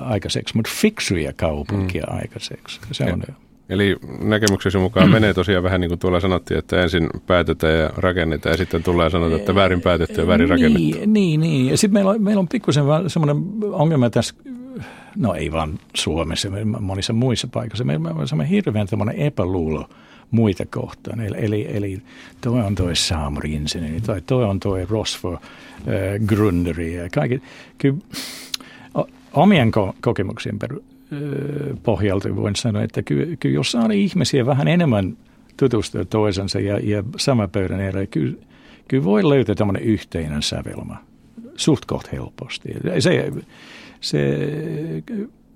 aikaiseksi, 0.00 0.56
mutta 0.56 0.70
fiksuja 0.74 1.32
kaupunkia 1.32 2.04
mm. 2.10 2.18
aikaiseksi. 2.18 2.80
Se 2.92 3.04
on 3.04 3.22
ja, 3.28 3.34
Eli 3.68 3.96
näkemyksesi 4.20 4.78
mukaan 4.78 5.06
mm. 5.06 5.12
menee 5.12 5.34
tosiaan 5.34 5.62
vähän 5.64 5.80
niin 5.80 5.88
kuin 5.88 5.98
tuolla 5.98 6.20
sanottiin, 6.20 6.58
että 6.58 6.82
ensin 6.82 7.08
päätetään 7.26 7.78
ja 7.78 7.90
rakennetaan 7.96 8.52
ja 8.52 8.56
sitten 8.56 8.82
tulee 8.82 9.10
sanoa, 9.10 9.36
että 9.36 9.54
väärin 9.54 9.80
päätetty 9.80 10.20
ja 10.20 10.26
väärin 10.26 10.48
rakennettu. 10.48 10.78
Niin, 10.78 11.12
niin. 11.12 11.40
niin. 11.40 11.68
Ja 11.68 11.76
sitten 11.76 11.94
meillä 11.94 12.10
on, 12.10 12.22
meillä 12.22 12.40
on 12.40 12.48
pikkusen 12.48 12.84
semmoinen 13.06 13.36
ongelma 13.72 14.10
tässä 14.10 14.34
no 15.16 15.34
ei 15.34 15.52
vaan 15.52 15.78
Suomessa, 15.94 16.48
monissa 16.80 17.12
muissa 17.12 17.48
paikoissa, 17.52 17.84
meillä 17.84 18.10
on 18.10 18.28
semmoinen 18.28 18.50
hirveän 18.50 18.86
epäluulo 19.16 19.88
muita 20.30 20.66
kohtaan. 20.66 21.20
Eli, 21.20 21.36
eli, 21.38 21.66
eli 21.70 22.02
toi 22.40 22.60
on 22.60 22.74
toi 22.74 22.96
Saamrinsineni 22.96 24.00
tai 24.00 24.20
toi 24.20 24.44
on 24.44 24.60
toi 24.60 24.86
Rosvo 24.90 25.32
äh, 25.32 25.40
Grunderi 26.26 26.94
ja 26.94 27.08
kaikki. 27.14 27.42
Kyllä 27.78 27.98
omien 29.32 29.68
ko- 29.68 29.94
kokemuksien 30.00 30.58
per, 30.58 30.72
äh, 30.72 30.78
pohjalta 31.82 32.36
voin 32.36 32.56
sanoa, 32.56 32.82
että 32.82 33.02
kyllä, 33.02 33.36
kyllä 33.40 33.54
jos 33.54 33.72
saa 33.72 33.92
ihmisiä 33.92 34.46
vähän 34.46 34.68
enemmän 34.68 35.16
tutustua 35.56 36.04
toisensa 36.04 36.60
ja, 36.60 36.78
ja 36.82 37.04
sama 37.16 37.48
pöydän 37.48 37.80
edellä, 37.80 38.06
kyllä, 38.06 38.36
kyllä 38.88 39.04
voi 39.04 39.28
löytää 39.28 39.54
tämmöinen 39.54 39.82
yhteinen 39.82 40.42
sävelmä 40.42 40.96
suht 41.56 41.84
koht 41.84 42.12
helposti. 42.12 42.68
Se, 42.98 43.32
se 44.02 44.38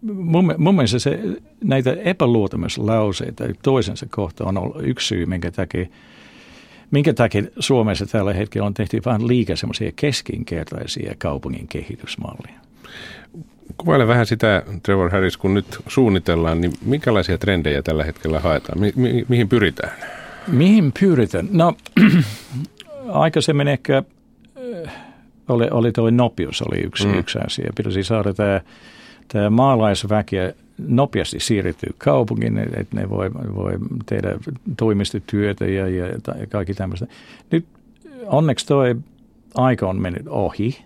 mun, 0.02 0.54
mun 0.58 0.74
mielestä 0.74 0.98
se, 0.98 1.20
näitä 1.64 1.96
epäluotamuslauseita 2.04 3.44
toisensa 3.62 4.06
kohta 4.10 4.44
on 4.44 4.58
ollut 4.58 4.76
yksi 4.82 5.06
syy, 5.06 5.26
minkä 5.26 5.50
takia, 5.50 5.86
minkä 6.90 7.12
takia 7.12 7.42
Suomessa 7.58 8.06
tällä 8.06 8.34
hetkellä 8.34 8.66
on 8.66 8.74
tehty 8.74 9.00
vähän 9.04 9.28
liikaa 9.28 9.56
semmoisia 9.56 9.92
keskinkertaisia 9.96 11.14
kaupungin 11.18 11.68
kehitysmallia. 11.68 12.60
Kuvaile 13.76 14.08
vähän 14.08 14.26
sitä, 14.26 14.62
Trevor 14.82 15.10
Harris, 15.10 15.36
kun 15.36 15.54
nyt 15.54 15.78
suunnitellaan, 15.88 16.60
niin 16.60 16.72
minkälaisia 16.84 17.38
trendejä 17.38 17.82
tällä 17.82 18.04
hetkellä 18.04 18.40
haetaan? 18.40 18.80
Mi- 18.80 18.92
mi- 18.96 19.24
mihin 19.28 19.48
pyritään? 19.48 19.92
Mihin 20.48 20.92
pyritään? 21.00 21.48
No, 21.50 21.74
aikaisemmin 23.12 23.68
ehkä 23.68 24.02
äh, 24.84 25.05
oli, 25.48 25.68
oli 25.70 25.92
tuo 25.92 26.10
nopeus 26.10 26.62
oli 26.62 26.80
yksi, 26.80 27.06
mm. 27.06 27.18
yksi 27.18 27.38
asia. 27.46 27.72
Pitäisi 27.76 28.04
saada 28.04 28.34
tämä 28.34 28.60
tämä 29.28 29.50
maalaisväki 29.50 30.36
nopeasti 30.78 31.40
siirtyy 31.40 31.94
kaupungin, 31.98 32.58
että 32.58 32.96
ne 32.96 33.10
voi, 33.10 33.30
voi 33.34 33.72
tehdä 34.06 34.38
toimistotyötä 34.76 35.66
ja, 35.66 35.88
ja, 35.88 36.06
ja 36.06 36.46
kaikki 36.48 36.74
tämmöistä. 36.74 37.06
Nyt 37.50 37.64
onneksi 38.26 38.66
tuo 38.66 38.82
aika 39.54 39.88
on 39.88 40.00
mennyt 40.02 40.28
ohi, 40.28 40.78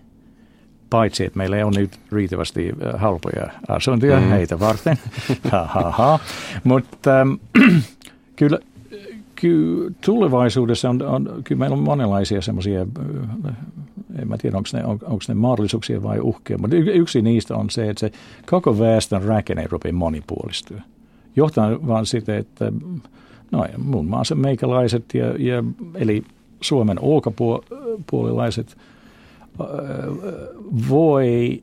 paitsi 0.89 1.25
että 1.25 1.37
meillä 1.37 1.65
on 1.65 1.73
nyt 1.75 1.99
riittävästi 2.11 2.69
äh, 2.69 3.01
halpoja 3.01 3.49
asuntoja 3.67 4.19
mm. 4.19 4.27
heitä 4.27 4.59
varten. 4.59 4.97
ha, 5.51 5.65
ha, 5.65 5.91
ha. 5.91 6.19
Mutta 6.63 7.21
ähm, 7.21 7.33
kyllä 8.35 8.59
kyllä 9.35 9.91
tulevaisuudessa 10.05 10.89
on, 10.89 11.01
on, 11.01 11.41
kyllä 11.43 11.59
meillä 11.59 11.73
on 11.73 11.83
monenlaisia 11.83 12.41
semmoisia, 12.41 12.81
äh, 12.81 13.55
en 14.19 14.27
mä 14.27 14.37
tiedä 14.37 14.57
onko 14.57 14.69
ne, 14.73 14.85
on, 14.85 14.99
onko 15.03 15.23
ne 15.27 15.33
mahdollisuuksia 15.33 16.03
vai 16.03 16.19
uhkia, 16.19 16.57
mutta 16.57 16.75
yksi 16.75 17.21
niistä 17.21 17.55
on 17.55 17.69
se, 17.69 17.89
että 17.89 17.99
se 17.99 18.11
koko 18.45 18.79
väestön 18.79 19.23
rakenne 19.23 19.67
rupeaa 19.69 19.93
monipuolistua. 19.93 20.81
Johtaa 21.35 21.87
vaan 21.87 22.05
sitä, 22.05 22.37
että 22.37 22.71
no, 23.51 23.65
muun 23.77 24.05
muassa 24.05 24.35
meikalaiset 24.35 25.05
ja, 25.13 25.25
ja 25.25 25.63
eli 25.95 26.23
Suomen 26.61 26.99
ulkopuolilaiset 26.99 28.77
voi 30.89 31.61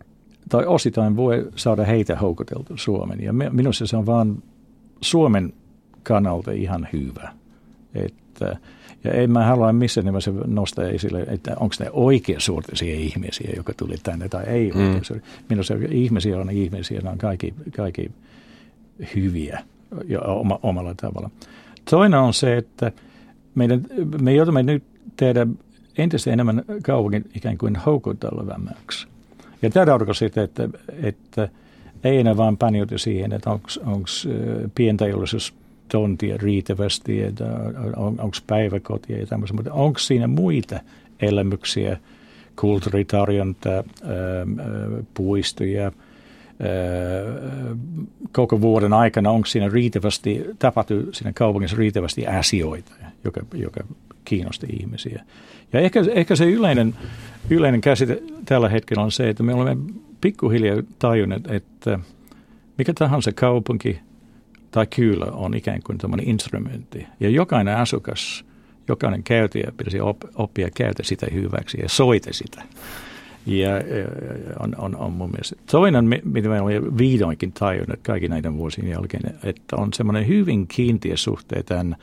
tai 0.48 0.66
osittain 0.66 1.16
voi 1.16 1.48
saada 1.56 1.84
heitä 1.84 2.16
houkuteltua 2.16 2.76
Suomen. 2.76 3.22
Ja 3.22 3.32
minusta 3.32 3.86
se 3.86 3.96
on 3.96 4.06
vaan 4.06 4.42
Suomen 5.00 5.52
kannalta 6.02 6.52
ihan 6.52 6.88
hyvä. 6.92 7.32
Että, 7.94 8.56
ja 9.04 9.12
en 9.12 9.30
mä 9.30 9.44
halua 9.44 9.72
missään 9.72 10.04
nimessä 10.04 10.32
nostaa 10.46 10.84
esille, 10.84 11.22
että 11.22 11.56
onko 11.60 11.74
ne 11.80 11.90
oikeasuortisia 11.92 12.94
ihmisiä, 12.94 13.50
jotka 13.56 13.72
tuli 13.76 13.96
tänne 14.02 14.28
tai 14.28 14.44
ei 14.44 14.72
mm. 14.74 15.00
Minusta 15.48 15.74
ihmisiä 15.90 16.38
on 16.38 16.50
ihmisiä, 16.50 17.00
ne 17.00 17.10
on 17.10 17.18
kaikki, 17.18 17.54
kaikki 17.76 18.10
hyviä 19.14 19.62
ja 20.08 20.20
oma, 20.20 20.58
omalla 20.62 20.94
tavalla. 20.94 21.30
Toinen 21.90 22.20
on 22.20 22.34
se, 22.34 22.56
että 22.56 22.92
meidän, 23.54 23.86
me 24.20 24.32
joudumme 24.34 24.62
nyt 24.62 24.84
tehdä 25.16 25.46
entistä 25.98 26.30
enemmän 26.30 26.64
kaupungin 26.82 27.24
ikään 27.34 27.58
kuin 27.58 27.76
houkuttelevammaksi. 27.76 29.06
Ja 29.62 29.70
tämä 29.70 29.86
tarkoittaa 29.86 30.14
sitä, 30.14 30.42
että, 30.42 30.68
että 31.02 31.48
ei 32.04 32.18
enää 32.18 32.36
vaan 32.36 32.56
paneutu 32.56 32.98
siihen, 32.98 33.32
että 33.32 33.50
onko 33.50 34.08
pienteollisuus 34.74 35.54
tontia 35.88 36.36
riittävästi, 36.36 37.22
että 37.22 37.44
on, 37.96 38.20
onko 38.20 38.36
päiväkotia 38.46 39.18
ja 39.18 39.26
tämmöistä, 39.26 39.56
mutta 39.56 39.72
onko 39.72 39.98
siinä 39.98 40.26
muita 40.26 40.80
elämyksiä, 41.20 41.96
kulttuuritarjonta, 42.60 43.84
puistoja, 45.14 45.92
koko 48.32 48.60
vuoden 48.60 48.92
aikana, 48.92 49.30
onko 49.30 49.46
siinä 49.46 49.68
riittävästi, 49.68 50.44
tapahtuu 50.58 51.02
siinä 51.12 51.32
kaupungissa 51.32 51.76
riittävästi 51.76 52.26
asioita, 52.26 52.92
joka, 53.24 53.40
joka 53.54 53.80
kiinnosti 54.24 54.66
ihmisiä. 54.80 55.24
Ja 55.72 55.80
ehkä, 55.80 56.04
ehkä 56.14 56.36
se 56.36 56.44
yleinen, 56.44 56.94
yleinen 57.50 57.80
käsite 57.80 58.22
tällä 58.44 58.68
hetkellä 58.68 59.02
on 59.02 59.12
se, 59.12 59.28
että 59.28 59.42
me 59.42 59.54
olemme 59.54 59.92
pikkuhiljaa 60.20 60.82
tajunneet, 60.98 61.50
että 61.50 61.98
mikä 62.78 62.92
tahansa 62.94 63.32
kaupunki– 63.32 64.00
tai 64.70 64.86
kylä 64.86 65.26
on 65.32 65.54
ikään 65.54 65.82
kuin 65.82 65.98
tämmöinen 65.98 66.28
instrumentti. 66.28 67.06
Ja 67.20 67.30
jokainen 67.30 67.76
asukas, 67.76 68.44
jokainen 68.88 69.22
käyttäjä 69.22 69.72
pitäisi 69.76 69.98
oppia 70.34 70.68
käytä 70.74 71.02
sitä 71.02 71.26
hyväksi 71.32 71.78
ja 71.82 71.88
soita 71.88 72.32
sitä. 72.32 72.62
Ja, 73.46 73.70
on, 74.60 74.74
on, 74.78 74.96
on 74.96 75.12
mun 75.12 75.30
mielestä. 75.30 75.56
Toinen, 75.70 76.04
mitä 76.24 76.48
me 76.48 76.60
olemme 76.60 76.98
vihdoinkin 76.98 77.52
tajunnut 77.52 78.00
kaikki 78.02 78.28
näiden 78.28 78.56
vuosien 78.56 78.88
jälkeen, 78.88 79.38
että 79.42 79.76
on 79.76 79.92
semmoinen 79.92 80.28
hyvin 80.28 80.66
kiintiä 80.66 81.16
suhteen 81.16 81.64
tämän 81.64 81.96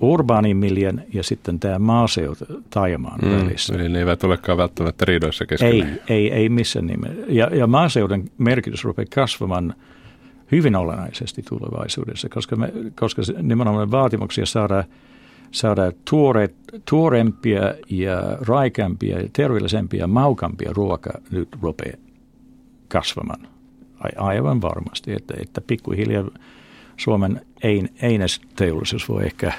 urbaanimiljan 0.00 1.02
ja 1.12 1.22
sitten 1.22 1.60
tämä 1.60 1.78
maaseutu 1.78 2.44
taajamaan 2.70 3.20
mm, 3.22 3.30
välissä. 3.30 3.74
Eli 3.74 3.88
ne 3.88 3.98
eivät 3.98 4.24
olekaan 4.24 4.58
välttämättä 4.58 5.04
riidoissa 5.04 5.46
keskenään. 5.46 6.00
Ei, 6.08 6.16
ei, 6.16 6.32
ei 6.32 6.48
missään 6.48 6.86
nimessä. 6.86 7.22
Ja, 7.28 7.56
ja 7.56 7.66
maaseudun 7.66 8.30
merkitys 8.38 8.84
rupeaa 8.84 9.06
kasvamaan– 9.14 9.74
hyvin 10.52 10.76
olennaisesti 10.76 11.42
tulevaisuudessa, 11.42 12.28
koska, 12.28 12.56
me, 12.56 12.72
koska 13.00 13.22
nimenomaan 13.42 13.90
vaatimuksia 13.90 14.46
saada, 14.46 14.84
saada 15.50 15.92
tuore, 16.10 16.50
tuorempia 16.90 17.74
ja 17.90 18.38
raikempia 18.40 19.20
ja 19.20 19.28
terveellisempiä 19.32 20.00
ja 20.00 20.06
maukampia 20.06 20.72
ruoka 20.72 21.10
nyt 21.30 21.48
rupeaa 21.62 21.96
kasvamaan. 22.88 23.48
Aivan 24.16 24.62
varmasti, 24.62 25.12
että, 25.12 25.34
että 25.42 25.60
pikkuhiljaa 25.60 26.24
Suomen 26.96 27.40
ein, 27.64 27.88
teollisuus 28.56 29.08
voi 29.08 29.24
ehkä 29.24 29.52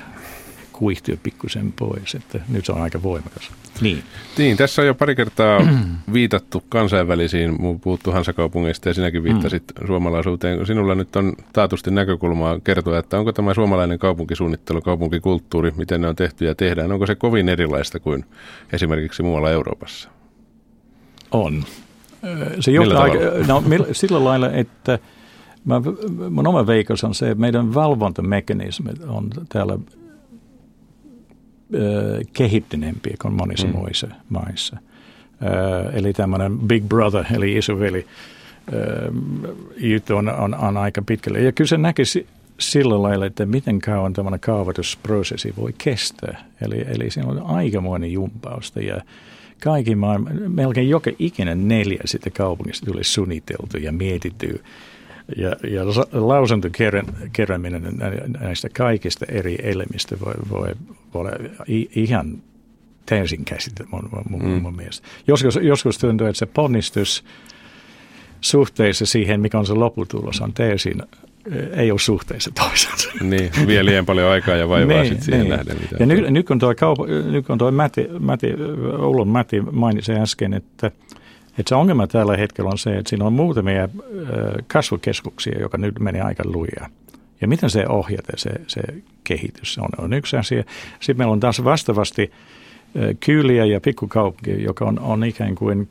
kuihtua 0.84 1.16
pikkusen 1.24 1.72
pois, 1.72 2.16
että 2.16 2.40
nyt 2.50 2.66
se 2.66 2.72
on 2.72 2.82
aika 2.82 3.04
voimakas. 3.04 3.52
Niin. 3.82 4.04
niin, 4.38 4.58
tässä 4.58 4.82
on 4.82 4.88
jo 4.88 4.96
pari 4.96 5.16
kertaa 5.16 5.60
viitattu 6.14 6.64
kansainvälisiin, 6.70 7.58
puhuttu 7.82 8.12
Hansakaupungeista 8.12 8.90
ja 8.90 8.94
sinäkin 8.94 9.24
viittasit 9.24 9.64
mm. 9.82 9.88
suomalaisuuteen. 9.88 10.66
Sinulla 10.66 10.96
nyt 10.96 11.16
on 11.16 11.34
taatusti 11.54 11.92
näkökulmaa 11.92 12.60
kertoa, 12.60 12.98
että 12.98 13.20
onko 13.20 13.32
tämä 13.32 13.54
suomalainen 13.54 14.00
kaupunkisuunnittelu, 14.00 14.82
kaupunkikulttuuri, 14.82 15.72
miten 15.78 16.02
ne 16.02 16.08
on 16.08 16.16
tehty 16.16 16.46
ja 16.46 16.56
tehdään, 16.56 16.92
onko 16.92 17.08
se 17.08 17.16
kovin 17.16 17.50
erilaista 17.50 18.00
kuin 18.00 18.26
esimerkiksi 18.74 19.24
muualla 19.24 19.52
Euroopassa? 19.52 20.10
On. 21.32 21.64
Se 22.60 22.72
johtaa 22.72 23.04
aika, 23.04 23.18
no, 23.48 23.64
sillä 23.92 24.24
lailla, 24.24 24.52
että 24.52 25.00
mä, 25.66 25.82
mun 26.30 26.48
oma 26.48 26.68
veikkaus 26.68 27.04
on 27.04 27.16
se, 27.16 27.30
että 27.30 27.42
meidän 27.42 27.74
valvontamekanismit 27.74 29.04
on 29.08 29.30
täällä 29.50 29.78
kehittyneempiä 32.34 33.16
kuin 33.22 33.34
monissa 33.34 33.68
mm. 33.68 33.74
muissa 33.74 34.08
maissa. 34.30 34.78
Eli 35.94 36.14
tämmöinen 36.14 36.60
Big 36.60 36.84
Brother, 36.84 37.26
eli 37.36 37.58
isoveli, 37.58 38.06
juttu 39.78 40.18
on, 40.18 40.30
on, 40.30 40.56
on 40.56 40.78
aika 40.78 41.02
pitkälle. 41.02 41.42
Ja 41.42 41.52
kyllä 41.52 41.68
se 41.68 41.78
näkisi 41.78 42.28
sillä 42.60 43.02
lailla, 43.02 43.26
että 43.26 43.46
miten 43.46 43.80
kauan 43.80 44.14
tämmöinen 44.14 44.40
kaavoitusprosessi 44.40 45.54
voi 45.58 45.74
kestää. 45.78 46.46
Eli, 46.62 46.86
eli 46.88 47.12
siinä 47.12 47.30
on 47.30 47.46
aikamoinen 47.46 48.12
jumpausta 48.12 48.82
ja 48.82 49.02
kaikki 49.64 49.96
maailman, 49.96 50.52
melkein 50.52 50.90
joka 50.90 51.12
ikinen 51.20 51.68
neljä 51.68 52.02
sitä 52.06 52.30
kaupungista 52.30 52.86
tuli 52.86 53.04
suunniteltu 53.04 53.78
ja 53.78 53.92
mietitty 53.92 54.64
ja, 55.38 55.56
ja 55.72 55.86
lausunto 56.12 56.68
kerääminen 57.34 57.84
näistä 58.40 58.70
kaikista 58.70 59.26
eri 59.30 59.58
elimistä 59.64 60.16
voi, 60.26 60.34
voi, 60.50 60.68
voi 61.14 61.22
olla 61.22 61.32
ihan 61.96 62.38
täysin 63.06 63.46
käsite 63.46 63.84
mun, 63.92 64.10
mun, 64.30 64.46
mm. 64.46 64.62
mun 64.62 64.76
mielestä. 64.76 65.08
Joskus, 65.28 65.60
joskus 65.62 65.98
tuntuu, 65.98 66.28
että 66.28 66.40
se 66.40 66.46
ponnistus 66.46 67.24
suhteessa 68.42 69.06
siihen, 69.06 69.42
mikä 69.42 69.60
on 69.60 69.66
se 69.66 69.74
lopputulos, 69.74 70.42
on 70.42 70.54
täysin 70.54 71.02
ei 71.76 71.92
ole 71.92 72.00
suhteessa 72.00 72.52
toisensa. 72.52 73.10
Niin, 73.22 73.52
vie 73.68 73.86
liian 73.86 74.06
paljon 74.06 74.30
aikaa 74.30 74.56
ja 74.56 74.70
vaivaa 74.70 74.98
niin, 74.98 75.06
sitten 75.06 75.26
siihen 75.26 75.40
niin. 75.40 75.50
nähden. 75.50 75.78
Mitä 75.82 75.96
ja 76.00 76.06
nyt, 76.06 76.30
nyt 76.30 76.48
kun 76.48 76.60
tuo, 76.60 76.74
kaup- 76.74 77.32
nyt 77.32 77.48
kun 77.48 77.58
tuo 77.58 77.72
Mäti, 77.72 78.08
Mäti, 78.20 78.48
Oulun 78.98 79.30
Mäti 79.30 79.62
mainitsi 79.62 80.14
äsken, 80.14 80.54
että 80.54 80.92
että 81.60 81.70
se 81.70 81.76
ongelma 81.76 82.08
tällä 82.08 82.38
hetkellä 82.38 82.70
on 82.70 82.78
se, 82.78 82.98
että 82.98 83.10
siinä 83.10 83.26
on 83.26 83.34
muutamia 83.34 83.90
kasvukeskuksia, 84.68 85.60
joka 85.60 85.78
nyt 85.78 86.00
meni 86.00 86.22
aika 86.22 86.44
lujaa. 86.46 86.90
Ja 87.42 87.48
miten 87.48 87.70
se 87.70 87.88
ohjata, 87.88 88.32
se, 88.36 88.50
se 88.68 88.82
kehitys, 89.24 89.78
on, 89.78 89.90
on 89.98 90.14
yksi 90.14 90.38
asia. 90.38 90.64
Sitten 91.00 91.18
meillä 91.18 91.32
on 91.32 91.40
taas 91.40 91.64
vastaavasti 91.64 92.32
kyliä 93.20 93.66
ja 93.66 93.82
pikkukaupunkia, 93.82 94.60
joka 94.60 94.86
on, 94.86 95.00
on 95.00 95.24
ikään 95.24 95.56
kuin 95.56 95.90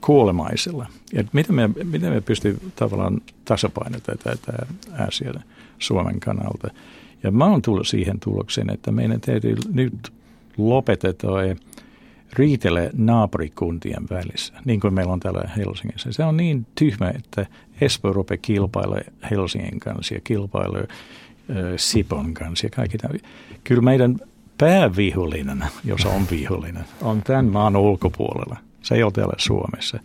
kuolemaisilla. 0.00 0.86
Ja 1.12 1.24
miten 1.32 1.54
me, 1.54 1.70
miten 1.84 2.12
me 2.12 2.20
pystymme 2.20 2.58
tavallaan 2.76 3.20
tasapainottamaan 3.44 4.18
tätä 4.18 4.66
asiaa 4.98 5.42
Suomen 5.78 6.20
kannalta. 6.20 6.68
Ja 7.22 7.30
mä 7.30 7.44
oon 7.46 7.62
tullut 7.62 7.88
siihen 7.88 8.20
tulokseen, 8.20 8.70
että 8.70 8.92
meidän 8.92 9.20
täytyy 9.20 9.56
nyt 9.72 10.12
lopettaa 10.56 11.10
riitele 12.32 12.90
naapurikuntien 12.96 14.06
välissä, 14.10 14.54
niin 14.64 14.80
kuin 14.80 14.94
meillä 14.94 15.12
on 15.12 15.20
täällä 15.20 15.50
Helsingissä. 15.56 16.12
Se 16.12 16.24
on 16.24 16.36
niin 16.36 16.66
tyhmä, 16.74 17.10
että 17.10 17.46
Espoo 17.80 18.12
rupeaa 18.12 18.38
kilpailemaan 18.42 19.04
Helsingin 19.30 19.80
kanssa 19.80 20.14
ja 20.14 20.20
kilpailee 20.24 20.88
Sipon 21.76 22.34
kanssa 22.34 22.66
ja 22.66 22.70
kaikki 22.70 22.98
tämä. 22.98 23.14
Kyllä 23.64 23.82
meidän 23.82 24.16
päävihollinen, 24.58 25.64
jos 25.84 26.06
on 26.06 26.26
vihollinen, 26.30 26.84
on 27.02 27.22
tämän 27.22 27.46
maan 27.46 27.76
ulkopuolella. 27.76 28.56
Se 28.82 28.94
ei 28.94 29.02
ole 29.02 29.12
täällä 29.12 29.34
Suomessa. 29.36 29.98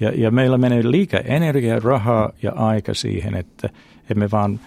Ja, 0.00 0.12
ja 0.16 0.30
meillä 0.30 0.58
menee 0.58 0.90
liikaa 0.90 1.20
energiaa, 1.20 1.80
rahaa 1.80 2.32
ja 2.42 2.52
aika 2.52 2.94
siihen, 2.94 3.34
että 3.34 3.68
emme 4.10 4.30
vaan 4.30 4.60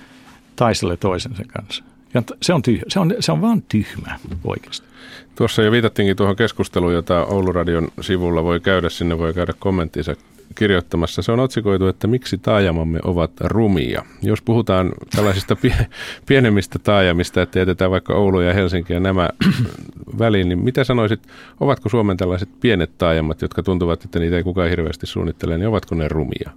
taistele 0.55 0.97
toisensa 0.97 1.43
kanssa. 1.47 1.83
Ja 2.13 2.23
se 2.41 2.53
on, 2.53 2.61
tyhmä, 2.61 2.83
se 2.87 2.99
on, 2.99 3.15
se 3.19 3.31
on 3.31 3.41
vaan 3.41 3.61
tyhmä 3.61 4.19
oikeasti. 4.43 4.87
Tuossa 5.35 5.61
jo 5.61 5.71
viitattiinkin 5.71 6.15
tuohon 6.15 6.35
keskusteluun, 6.35 6.93
jota 6.93 7.25
Ouluradion 7.25 7.87
sivulla 8.01 8.43
voi 8.43 8.59
käydä, 8.59 8.89
sinne 8.89 9.17
voi 9.17 9.33
käydä 9.33 9.53
kommenttinsa 9.59 10.15
kirjoittamassa. 10.55 11.21
Se 11.21 11.31
on 11.31 11.39
otsikoitu, 11.39 11.87
että 11.87 12.07
miksi 12.07 12.37
taajamamme 12.37 12.99
ovat 13.03 13.31
rumia. 13.39 14.05
Jos 14.21 14.41
puhutaan 14.41 14.91
tällaisista 15.15 15.55
pie- 15.61 15.87
pienemmistä 16.25 16.79
taajamista, 16.79 17.41
että 17.41 17.59
jätetään 17.59 17.91
vaikka 17.91 18.13
Oulu 18.13 18.41
ja 18.41 18.53
Helsinki 18.53 18.93
ja 18.93 18.99
nämä 18.99 19.29
väliin, 20.19 20.49
niin 20.49 20.59
mitä 20.59 20.83
sanoisit, 20.83 21.19
ovatko 21.59 21.89
Suomen 21.89 22.17
tällaiset 22.17 22.49
pienet 22.59 22.97
taajamat, 22.97 23.41
jotka 23.41 23.63
tuntuvat, 23.63 24.05
että 24.05 24.19
niitä 24.19 24.37
ei 24.37 24.43
kukaan 24.43 24.69
hirveästi 24.69 25.05
suunnittele, 25.05 25.57
niin 25.57 25.67
ovatko 25.67 25.95
ne 25.95 26.07
rumia? 26.07 26.51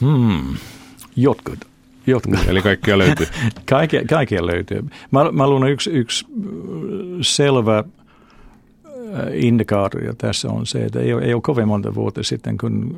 Hmm. 0.00 0.56
Jotkut. 1.16 1.75
Jotka. 2.06 2.38
Eli 2.48 2.62
kaikkia 2.62 2.98
löytyy? 2.98 3.26
kaikkia, 3.70 4.04
kaikkia 4.04 4.46
löytyy. 4.46 4.84
Mä, 5.10 5.32
mä 5.32 5.48
luulen 5.48 5.72
yksi, 5.72 5.90
yksi 5.90 6.26
selvä 7.20 7.84
indikaatio 9.32 10.14
tässä 10.18 10.48
on 10.48 10.66
se, 10.66 10.84
että 10.84 11.00
ei 11.00 11.14
ole, 11.14 11.22
ei 11.22 11.34
ole 11.34 11.42
kovin 11.42 11.68
monta 11.68 11.94
vuotta 11.94 12.22
sitten, 12.22 12.58
kun 12.58 12.96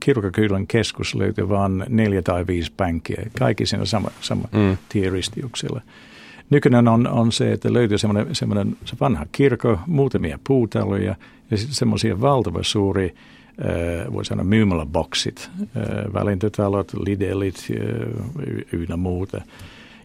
Kirkokylän 0.00 0.66
keskus 0.66 1.14
löytyi 1.14 1.48
vain 1.48 1.84
neljä 1.88 2.22
tai 2.22 2.46
viisi 2.46 2.72
pankkia. 2.76 3.22
Kaikki 3.38 3.66
siinä 3.66 3.84
sama, 3.84 4.08
sama 4.20 4.48
mm. 4.52 4.76
tieristiuksella. 4.88 5.80
Nykyinen 6.50 6.88
on, 6.88 7.06
on 7.06 7.32
se, 7.32 7.52
että 7.52 7.72
löytyy 7.72 7.98
semmoinen, 7.98 8.34
semmoinen 8.34 8.76
se 8.84 8.96
vanha 9.00 9.26
kirkko, 9.32 9.78
muutamia 9.86 10.38
puutaloja 10.46 11.16
ja 11.50 11.56
sitten 11.56 11.74
semmoisia 11.74 12.20
valtava 12.20 12.62
suuri 12.62 13.14
voi 14.12 14.24
sanoa 14.24 14.44
myymäläboksit, 14.44 15.50
välintötalot, 16.14 16.92
lidelit 17.06 17.68
ynnä 18.72 18.96
muuta. 18.96 19.40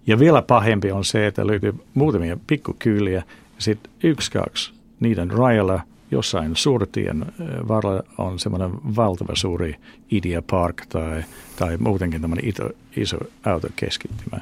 Ja 0.08 0.20
vielä 0.20 0.42
pahempi 0.42 0.92
on 0.92 1.06
se, 1.06 1.28
että 1.28 1.48
löytyy 1.48 1.74
muutamia 1.94 2.38
pikkukyliä 2.48 3.16
ja 3.16 3.24
sitten 3.58 3.92
yksi, 4.04 4.32
kaksi 4.32 4.74
niiden 5.00 5.32
rajalla 5.32 5.82
jossain 6.12 6.56
suurtien 6.56 7.26
varrella 7.68 8.04
on 8.18 8.40
semmoinen 8.40 8.72
valtava 8.96 9.36
suuri 9.36 9.76
Idea 10.12 10.42
Park 10.42 10.86
tai, 10.90 11.24
tai 11.56 11.78
muutenkin 11.78 12.22
tämmöinen 12.22 12.50
iso, 12.50 12.70
iso 12.98 13.18
autokeskittymä. 13.46 14.42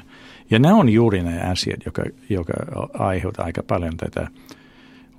Ja 0.50 0.58
nämä 0.58 0.74
on 0.74 0.88
juuri 0.88 1.22
ne 1.22 1.42
asiat, 1.42 1.80
joka, 1.86 2.02
joka 2.28 2.52
aiheuttaa 2.98 3.44
aika 3.44 3.62
paljon 3.62 3.96
tätä, 3.96 4.28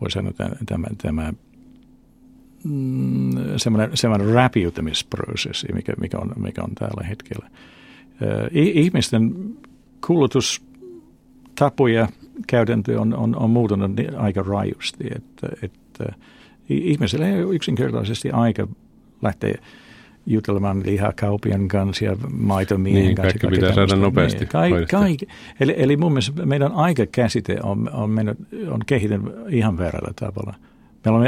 voi 0.02 0.12
sanoa, 0.12 0.34
tämä, 0.66 0.88
tämä 0.98 1.34
semmoinen, 3.58 3.98
semmoinen 3.98 4.34
räpiutumisprosessi, 4.34 5.68
mikä, 5.74 5.94
mikä, 6.02 6.18
on, 6.18 6.32
mikä 6.38 6.64
on 6.64 6.76
tällä 6.76 7.04
hetkellä. 7.04 7.50
Ihmisten 8.52 9.36
kulutustapoja 10.08 12.08
käytäntö 12.48 13.02
on, 13.02 13.14
on, 13.14 13.36
on 13.36 13.50
muuttunut 13.50 13.92
aika 14.18 14.44
rajusti, 14.44 15.04
että, 15.16 15.48
että 15.62 16.14
ihmisellä 16.70 17.28
ei 17.28 17.44
ole 17.44 17.56
yksinkertaisesti 17.56 18.32
aika 18.32 18.68
lähteä 19.22 19.56
juttelemaan 20.26 20.84
lihakaupien 20.86 21.68
kanssa 21.68 22.06
ja 22.06 22.18
maitomien 22.32 22.96
niin, 22.96 23.16
kanssa. 23.16 23.40
Kaikki 23.40 23.56
pitää 23.56 23.74
saada 23.74 23.96
nopeasti. 23.96 24.40
Niin, 24.40 24.50
kaikki, 24.50 24.86
kaikki. 24.86 25.28
Eli, 25.60 25.76
eli 25.78 25.98
mun 25.98 26.12
mielestä 26.12 26.46
meidän 26.46 26.72
aikakäsite 26.72 27.58
on, 27.64 27.90
on, 27.94 28.10
mennyt, 28.10 28.38
on 28.70 28.80
kehittynyt 28.86 29.34
ihan 29.50 29.78
väärällä 29.78 30.12
tavalla. 30.20 30.54
Meillä 31.06 31.20
on, 31.20 31.26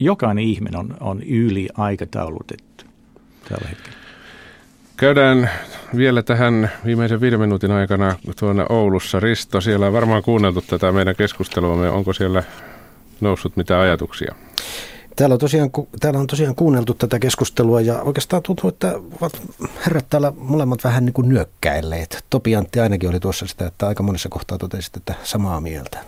jokainen 0.00 0.44
ihminen 0.44 0.80
on, 0.80 0.96
on 1.00 1.22
yli 1.22 1.68
aikataulutettu 1.76 2.84
tällä 3.48 3.68
hetkellä. 3.68 3.98
Käydään 4.96 5.50
vielä 5.96 6.22
tähän 6.22 6.70
viimeisen 6.84 7.20
viiden 7.20 7.40
minuutin 7.40 7.70
aikana 7.70 8.16
tuonne 8.38 8.66
Oulussa. 8.68 9.20
Risto, 9.20 9.60
siellä 9.60 9.86
on 9.86 9.92
varmaan 9.92 10.22
kuunneltu 10.22 10.62
tätä 10.62 10.92
meidän 10.92 11.16
keskustelua. 11.16 11.92
Onko 11.92 12.12
siellä 12.12 12.42
noussut 13.20 13.56
mitä 13.56 13.80
ajatuksia? 13.80 14.34
Täällä 15.16 15.32
on, 15.32 15.38
tosiaan, 15.38 15.70
täällä 16.00 16.20
on 16.20 16.26
tosiaan 16.26 16.54
kuunneltu 16.54 16.94
tätä 16.94 17.18
keskustelua 17.18 17.80
ja 17.80 18.02
oikeastaan 18.02 18.42
tuntuu, 18.42 18.68
että 18.68 18.94
ovat 19.20 19.42
herrat 19.86 20.06
täällä 20.10 20.32
molemmat 20.36 20.84
vähän 20.84 21.04
niin 21.04 21.12
kuin 21.12 21.28
nyökkäilleet. 21.28 22.24
Topi 22.30 22.56
Antti 22.56 22.80
ainakin 22.80 23.08
oli 23.08 23.20
tuossa 23.20 23.46
sitä, 23.46 23.66
että 23.66 23.88
aika 23.88 24.02
monessa 24.02 24.28
kohtaa 24.28 24.58
totesit, 24.58 24.96
että 24.96 25.14
samaa 25.22 25.60
mieltä. 25.60 25.98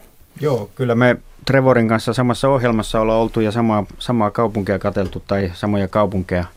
Joo, 0.41 0.71
kyllä 0.75 0.95
me 0.95 1.17
Trevorin 1.45 1.89
kanssa 1.89 2.13
samassa 2.13 2.49
ohjelmassa 2.49 3.01
ollaan 3.01 3.21
oltu 3.21 3.41
ja 3.41 3.51
samaa, 3.51 3.87
samaa 3.99 4.31
kaupunkia 4.31 4.79
kateltu 4.79 5.23
tai 5.27 5.51
samoja 5.55 5.89
kaupunkeja– 5.89 6.45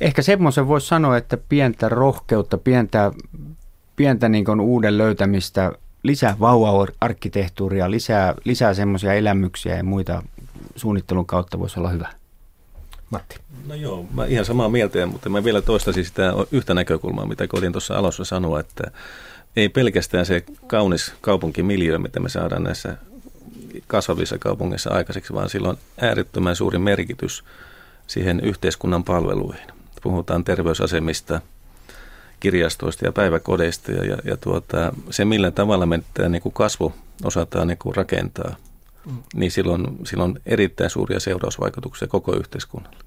Ehkä 0.00 0.22
semmoisen 0.22 0.68
voisi 0.68 0.86
sanoa, 0.86 1.16
että 1.16 1.38
pientä 1.48 1.88
rohkeutta, 1.88 2.58
pientä, 2.58 3.12
pientä 3.96 4.28
niin 4.28 4.44
kuin 4.44 4.60
uuden 4.60 4.98
löytämistä, 4.98 5.72
lisää 6.02 6.36
vauva-arkkitehtuuria, 6.40 7.90
lisää, 7.90 8.34
lisää 8.44 8.74
semmoisia 8.74 9.14
elämyksiä 9.14 9.76
ja 9.76 9.84
muita 9.84 10.22
suunnittelun 10.76 11.26
kautta 11.26 11.58
voisi 11.58 11.80
olla 11.80 11.90
hyvä. 11.90 12.08
Matti. 13.10 13.36
No 13.66 13.74
joo, 13.74 14.06
mä 14.14 14.24
ihan 14.24 14.44
samaa 14.44 14.68
mieltä, 14.68 15.06
mutta 15.06 15.28
mä 15.28 15.44
vielä 15.44 15.62
toistaisin 15.62 16.04
sitä 16.04 16.32
yhtä 16.52 16.74
näkökulmaa, 16.74 17.26
mitä 17.26 17.46
koitin 17.46 17.72
tuossa 17.72 17.94
alussa 17.94 18.24
sanoa, 18.24 18.60
että 18.60 18.90
ei 19.56 19.68
pelkästään 19.68 20.26
se 20.26 20.44
kaunis 20.66 21.14
kaupunkimiljö, 21.20 21.98
mitä 21.98 22.20
me 22.20 22.28
saadaan 22.28 22.62
näissä 22.62 22.96
kasvavissa 23.86 24.38
kaupungeissa 24.38 24.90
aikaiseksi, 24.90 25.34
vaan 25.34 25.50
sillä 25.50 25.68
on 25.68 25.78
äärettömän 26.00 26.56
suuri 26.56 26.78
merkitys 26.78 27.44
siihen 28.06 28.40
yhteiskunnan 28.40 29.04
palveluihin 29.04 29.80
puhutaan 30.02 30.44
terveysasemista, 30.44 31.40
kirjastoista 32.40 33.06
ja 33.06 33.12
päiväkodeista 33.12 33.92
ja, 33.92 34.18
ja, 34.24 34.36
tuota, 34.36 34.92
se 35.10 35.24
millä 35.24 35.50
tavalla 35.50 35.86
me 35.86 36.02
tämä 36.14 36.28
niin 36.28 36.42
kuin 36.42 36.52
kasvu 36.52 36.94
osataan 37.24 37.68
niin 37.68 37.78
kuin 37.78 37.96
rakentaa, 37.96 38.56
mm. 39.06 39.22
niin 39.34 39.50
silloin, 39.50 39.86
silloin 40.04 40.30
on 40.30 40.40
erittäin 40.46 40.90
suuria 40.90 41.20
seurausvaikutuksia 41.20 42.08
koko 42.08 42.36
yhteiskunnalle. 42.36 42.98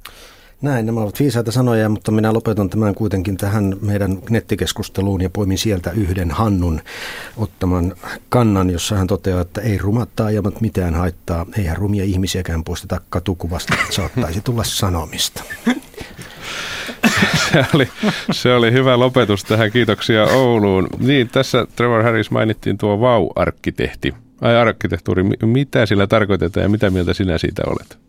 Näin, 0.64 0.86
nämä 0.86 1.00
ovat 1.00 1.20
viisaita 1.20 1.52
sanoja, 1.52 1.90
mutta 1.90 2.12
minä 2.12 2.34
lopetan 2.34 2.70
tämän 2.70 2.96
kuitenkin 2.96 3.38
tähän 3.38 3.78
meidän 3.82 4.18
nettikeskusteluun 4.30 5.22
ja 5.22 5.30
poimin 5.30 5.58
sieltä 5.58 5.92
yhden 5.92 6.32
Hannun 6.32 6.82
ottaman 7.38 7.96
kannan, 8.30 8.70
jossa 8.70 8.96
hän 8.96 9.08
toteaa, 9.08 9.42
että 9.42 9.62
ei 9.62 9.78
rumat 9.78 10.10
taajamat 10.16 10.62
mitään 10.62 10.96
haittaa, 10.96 11.46
eihän 11.58 11.78
rumia 11.78 12.04
ihmisiäkään 12.04 12.64
poisteta 12.64 13.02
katukuvasta, 13.10 13.76
että 13.82 13.94
saattaisi 13.94 14.42
tulla 14.42 14.64
sanomista. 14.64 15.44
se, 17.52 17.66
oli, 17.74 17.88
se 18.32 18.56
oli 18.56 18.72
hyvä 18.72 19.00
lopetus 19.00 19.44
tähän. 19.44 19.72
Kiitoksia 19.72 20.24
Ouluun. 20.24 20.88
Niin, 21.00 21.30
tässä 21.30 21.68
Trevor 21.76 22.04
Harris 22.04 22.32
mainittiin 22.32 22.78
tuo 22.78 23.00
VAU-arkkitehti. 23.00 24.14
Ai 24.42 24.56
arkkitehtuuri, 24.56 25.24
mitä 25.46 25.86
sillä 25.86 26.08
tarkoitetaan 26.08 26.64
ja 26.64 26.70
mitä 26.70 26.90
mieltä 26.90 27.14
sinä 27.14 27.38
siitä 27.38 27.62
olet? 27.68 28.03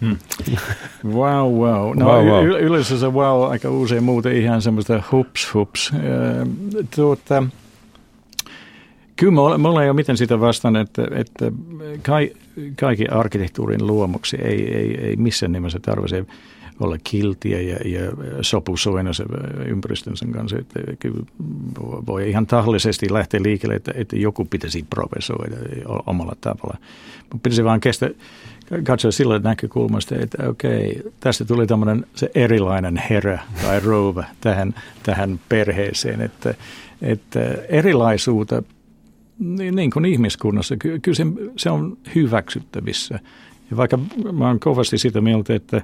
Hmm. 0.00 0.16
Wow, 1.04 1.52
wow. 1.54 1.98
No 1.98 2.06
wow, 2.06 2.26
wow. 2.26 2.44
Yleensä 2.46 2.98
se 2.98 3.08
wow 3.08 3.50
aika 3.50 3.70
usein 3.70 4.04
muuten 4.04 4.36
ihan 4.36 4.62
semmoista 4.62 5.02
hups 5.12 5.54
hups. 5.54 5.92
Tuota, 6.96 7.42
kyllä 9.16 9.32
mulla, 9.32 9.58
mulla 9.58 9.82
ei 9.82 9.88
ole 9.88 9.96
miten 9.96 10.16
sitä 10.16 10.40
vastaan, 10.40 10.76
että, 10.76 11.02
että 11.14 11.52
kai, 12.02 12.32
kaikki 12.80 13.06
arkkitehtuurin 13.06 13.86
luomuksi 13.86 14.36
ei, 14.36 14.74
ei, 14.74 15.00
ei 15.00 15.16
missään 15.16 15.52
nimessä 15.52 15.78
tarvitse 15.82 16.26
olla 16.80 16.96
kiltiä 17.04 17.60
ja, 17.60 17.76
ja 17.84 18.00
sopusoinnussa 18.40 19.24
ympäristönsä 19.66 20.26
kanssa. 20.32 20.58
Että 20.58 20.80
voi 22.06 22.30
ihan 22.30 22.46
tahallisesti 22.46 23.12
lähteä 23.12 23.40
liikkeelle, 23.42 23.74
että, 23.74 23.92
että 23.94 24.16
joku 24.16 24.44
pitäisi 24.44 24.86
provosoida 24.90 25.56
omalla 26.06 26.36
tavalla. 26.40 26.78
Mutta 27.20 27.42
pitäisi 27.42 27.64
vaan 27.64 27.80
kestä, 27.80 28.10
katsoa 28.84 29.10
sillä 29.10 29.38
näkökulmasta, 29.38 30.14
että 30.18 30.48
okei, 30.48 31.02
tästä 31.20 31.44
tuli 31.44 31.66
tämmöinen 31.66 32.06
se 32.14 32.30
erilainen 32.34 33.02
herä 33.10 33.38
tai 33.62 33.80
rouva 33.80 34.24
tähän, 34.40 34.74
tähän 35.02 35.40
perheeseen, 35.48 36.20
että, 36.20 36.54
että 37.02 37.40
erilaisuutta 37.68 38.62
niin, 39.38 39.76
niin 39.76 39.90
kuin 39.90 40.04
ihmiskunnassa, 40.04 40.76
kyllä 40.76 41.16
se, 41.16 41.26
se 41.56 41.70
on 41.70 41.98
hyväksyttävissä. 42.14 43.20
Ja 43.70 43.76
vaikka 43.76 43.98
mä 44.32 44.46
oon 44.46 44.60
kovasti 44.60 44.98
sitä 44.98 45.20
mieltä, 45.20 45.54
että 45.54 45.76
äh, 45.76 45.82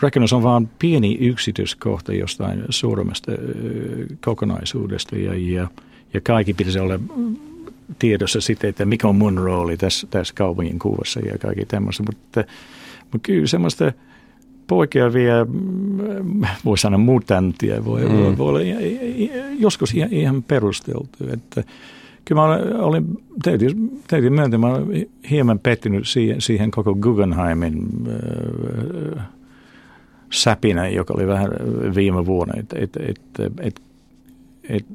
rakennus 0.00 0.32
on 0.32 0.42
vain 0.42 0.68
pieni 0.78 1.18
yksityiskohta 1.20 2.12
jostain 2.12 2.64
suuremmasta 2.70 3.32
kokonaisuudesta 4.24 5.16
ja, 5.16 5.34
ja, 5.34 5.68
ja 6.14 6.20
kaikki 6.20 6.54
pitäisi 6.54 6.78
olla 6.78 7.00
tiedossa 7.98 8.40
sitten, 8.40 8.70
että 8.70 8.84
mikä 8.84 9.08
on 9.08 9.16
mun 9.16 9.38
rooli 9.38 9.76
tässä, 9.76 10.06
tässä 10.10 10.34
kaupungin 10.34 10.78
kuvassa 10.78 11.20
ja 11.20 11.38
kaikki 11.38 11.64
tämmöistä. 11.64 12.02
Mutta, 12.02 12.44
mutta 13.12 13.18
kyllä 13.26 13.46
semmoista 13.46 13.92
poikkeavia, 14.66 15.46
voi 16.64 16.78
sanoa 16.78 16.98
mutantia, 16.98 17.84
voi, 17.84 18.00
mm. 18.00 18.38
voi 18.38 18.48
olla 18.48 18.60
joskus 19.58 19.94
ihan, 19.94 20.12
ihan 20.12 20.42
perusteltu. 20.42 21.08
Että 21.32 21.64
kyllä 22.28 22.40
mä 22.40 22.82
olin, 22.82 23.06
täytyy, 23.42 23.70
täytyy 24.08 24.30
myöntää, 24.30 24.58
mä 24.58 24.66
olen 24.66 25.06
hieman 25.30 25.58
pettynyt 25.58 26.08
siihen, 26.08 26.40
siihen 26.40 26.70
koko 26.70 26.94
Guggenheimin 26.94 27.88
äh, 29.16 29.24
säpinä, 30.32 30.88
joka 30.88 31.14
oli 31.14 31.26
vähän 31.26 31.50
viime 31.94 32.26
vuonna. 32.26 32.54
Että 32.56 32.76
et, 32.78 32.96
et, 32.96 33.20
et, 33.60 33.80
et, 34.68 34.86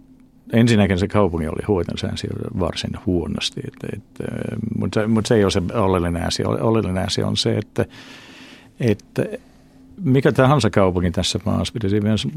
ensinnäkin 0.54 1.00
se 1.00 1.08
kaupunki 1.08 1.48
oli 1.48 1.66
hoitanut 1.68 2.00
sen 2.00 2.30
varsin 2.60 2.92
huonosti, 3.06 3.62
että, 3.68 3.88
että, 3.94 4.24
mutta, 4.80 5.08
mutta 5.08 5.28
se 5.28 5.36
ei 5.36 5.44
ole 5.44 5.52
se 5.52 5.62
oleellinen 5.74 6.28
asia. 6.28 6.50
Oleellinen 6.50 7.06
asia 7.06 7.28
on 7.28 7.38
se, 7.38 7.58
että, 7.58 7.86
että 8.80 9.26
mikä 10.04 10.32
tahansa 10.32 10.70
kaupunki 10.70 11.12
tässä 11.12 11.40
maassa 11.46 11.74
pitäisi 11.74 12.02
myös 12.02 12.28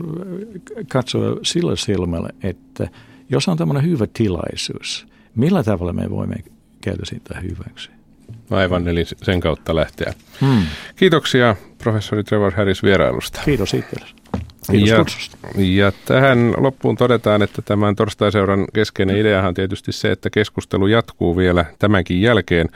katsoa 0.89 1.37
sillä 1.43 1.77
silmällä, 1.77 2.31
että 2.43 2.89
jos 3.29 3.49
on 3.49 3.57
tämmöinen 3.57 3.85
hyvä 3.85 4.07
tilaisuus, 4.12 5.07
millä 5.35 5.62
tavalla 5.62 5.93
me 5.93 6.11
voimme 6.11 6.37
käydä 6.81 7.03
siitä 7.05 7.41
hyväksi? 7.41 7.91
Aivan, 8.51 8.89
eli 8.89 9.05
sen 9.05 9.41
kautta 9.41 9.75
lähteä. 9.77 10.15
Hmm. 10.41 10.62
Kiitoksia 10.97 11.57
professori 11.79 12.25
Trevor 12.25 12.55
Harris 12.55 12.83
vierailusta. 12.83 13.41
Kiitos 13.45 13.75
itsellesi. 13.75 14.15
Ja, 14.73 15.05
ja 15.57 15.93
tähän 16.05 16.55
loppuun 16.57 16.97
todetaan, 16.97 17.43
että 17.43 17.62
tämän 17.62 17.97
torstaiseuran 17.97 18.65
keskeinen 18.75 19.17
ideahan 19.17 19.49
on 19.49 19.55
tietysti 19.55 19.93
se, 19.93 20.12
että 20.12 20.31
keskustelu 20.31 20.87
jatkuu 20.87 21.37
vielä 21.37 21.65
tämänkin 21.79 22.23
jälkeen. 22.23 22.69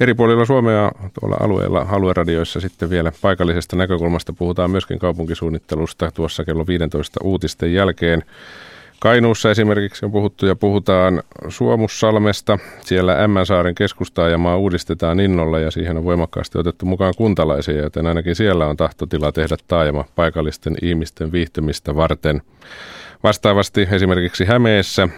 Eri 0.00 0.14
puolilla 0.14 0.44
Suomea 0.44 0.92
tuolla 1.20 1.36
alueella, 1.40 1.86
alueradioissa 1.90 2.60
sitten 2.60 2.90
vielä 2.90 3.12
paikallisesta 3.22 3.76
näkökulmasta 3.76 4.32
puhutaan 4.32 4.70
myöskin 4.70 4.98
kaupunkisuunnittelusta 4.98 6.10
tuossa 6.10 6.44
kello 6.44 6.66
15 6.66 7.20
uutisten 7.24 7.72
jälkeen. 7.74 8.22
Kainuussa 9.00 9.50
esimerkiksi 9.50 10.04
on 10.04 10.12
puhuttu 10.12 10.46
ja 10.46 10.56
puhutaan 10.56 11.22
Suomussalmesta. 11.48 12.58
Siellä 12.80 13.22
Ämmänsaaren 13.22 13.74
keskustaajamaa 13.74 14.56
uudistetaan 14.56 15.20
innolla 15.20 15.58
ja 15.58 15.70
siihen 15.70 15.96
on 15.96 16.04
voimakkaasti 16.04 16.58
otettu 16.58 16.86
mukaan 16.86 17.14
kuntalaisia, 17.16 17.82
joten 17.82 18.06
ainakin 18.06 18.36
siellä 18.36 18.66
on 18.66 18.76
tahtotila 18.76 19.32
tehdä 19.32 19.56
taajama 19.68 20.04
paikallisten 20.14 20.76
ihmisten 20.82 21.32
viihtymistä 21.32 21.96
varten. 21.96 22.42
Vastaavasti 23.22 23.88
esimerkiksi 23.90 24.44
Hämeessä 24.44 25.08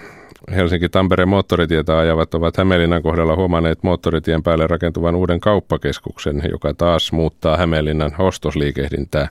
Helsinki-Tampereen 0.51 1.29
moottoritietä 1.29 1.99
ajavat 1.99 2.35
ovat 2.35 2.57
Hämeenlinnan 2.57 3.03
kohdalla 3.03 3.37
huomanneet 3.37 3.83
moottoritien 3.83 4.43
päälle 4.43 4.67
rakentuvan 4.67 5.14
uuden 5.14 5.41
kauppakeskuksen, 5.41 6.43
joka 6.51 6.75
taas 6.75 7.12
muuttaa 7.12 7.57
Hämeenlinnan 7.57 8.12
ostosliikehdintää. 8.19 9.29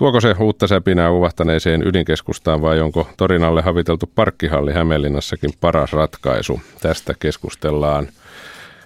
Tuoko 0.00 0.20
se 0.20 0.34
uutta 0.38 0.66
säpinää 0.66 1.10
uvahtaneeseen 1.10 1.88
ydinkeskustaan 1.88 2.62
vai 2.62 2.80
onko 2.80 3.08
torinalle 3.16 3.62
haviteltu 3.62 4.10
parkkihalli 4.14 4.72
Hämeenlinnassakin 4.72 5.50
paras 5.60 5.92
ratkaisu? 5.92 6.60
Tästä 6.82 7.14
keskustellaan 7.18 8.08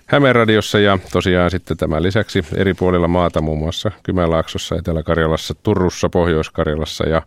Hämeenradiossa 0.06 0.78
ja 0.78 0.98
tosiaan 1.12 1.50
sitten 1.50 1.76
tämän 1.76 2.02
lisäksi 2.02 2.44
eri 2.56 2.74
puolilla 2.74 3.08
maata, 3.08 3.40
muun 3.40 3.58
muassa 3.58 3.90
Kymenlaaksossa, 4.02 4.76
Etelä-Karjalassa, 4.76 5.54
Turussa, 5.62 6.08
Pohjois-Karjalassa 6.08 7.08
ja 7.08 7.22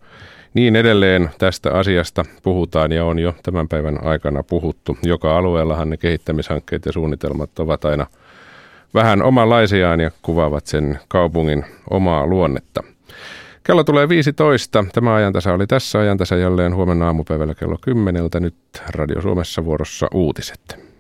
niin 0.54 0.76
edelleen 0.76 1.30
tästä 1.38 1.72
asiasta 1.74 2.26
puhutaan 2.44 2.92
ja 2.92 3.06
on 3.06 3.20
jo 3.20 3.36
tämän 3.44 3.68
päivän 3.68 4.04
aikana 4.04 4.44
puhuttu. 4.44 4.98
Joka 5.04 5.38
alueellahan 5.38 5.90
ne 5.90 5.98
kehittämishankkeet 5.98 6.86
ja 6.86 6.92
suunnitelmat 6.92 7.60
ovat 7.60 7.86
aina 7.86 8.08
vähän 8.94 9.22
omanlaisiaan 9.22 10.00
ja 10.00 10.12
kuvaavat 10.22 10.66
sen 10.66 11.00
kaupungin 11.08 11.66
omaa 11.90 12.28
luonnetta. 12.28 12.84
Kello 13.68 13.84
tulee 13.84 14.10
15. 14.10 14.86
Tämä 14.94 15.16
ajantasa 15.16 15.54
oli 15.54 15.68
tässä 15.68 16.00
ajantasa 16.00 16.36
jälleen 16.36 16.76
huomenna 16.76 17.06
aamupäivällä 17.06 17.56
kello 17.56 17.78
10. 17.82 18.24
Nyt 18.40 18.56
Radio 18.90 19.22
Suomessa 19.22 19.66
vuorossa 19.66 20.08
uutiset. 20.14 20.87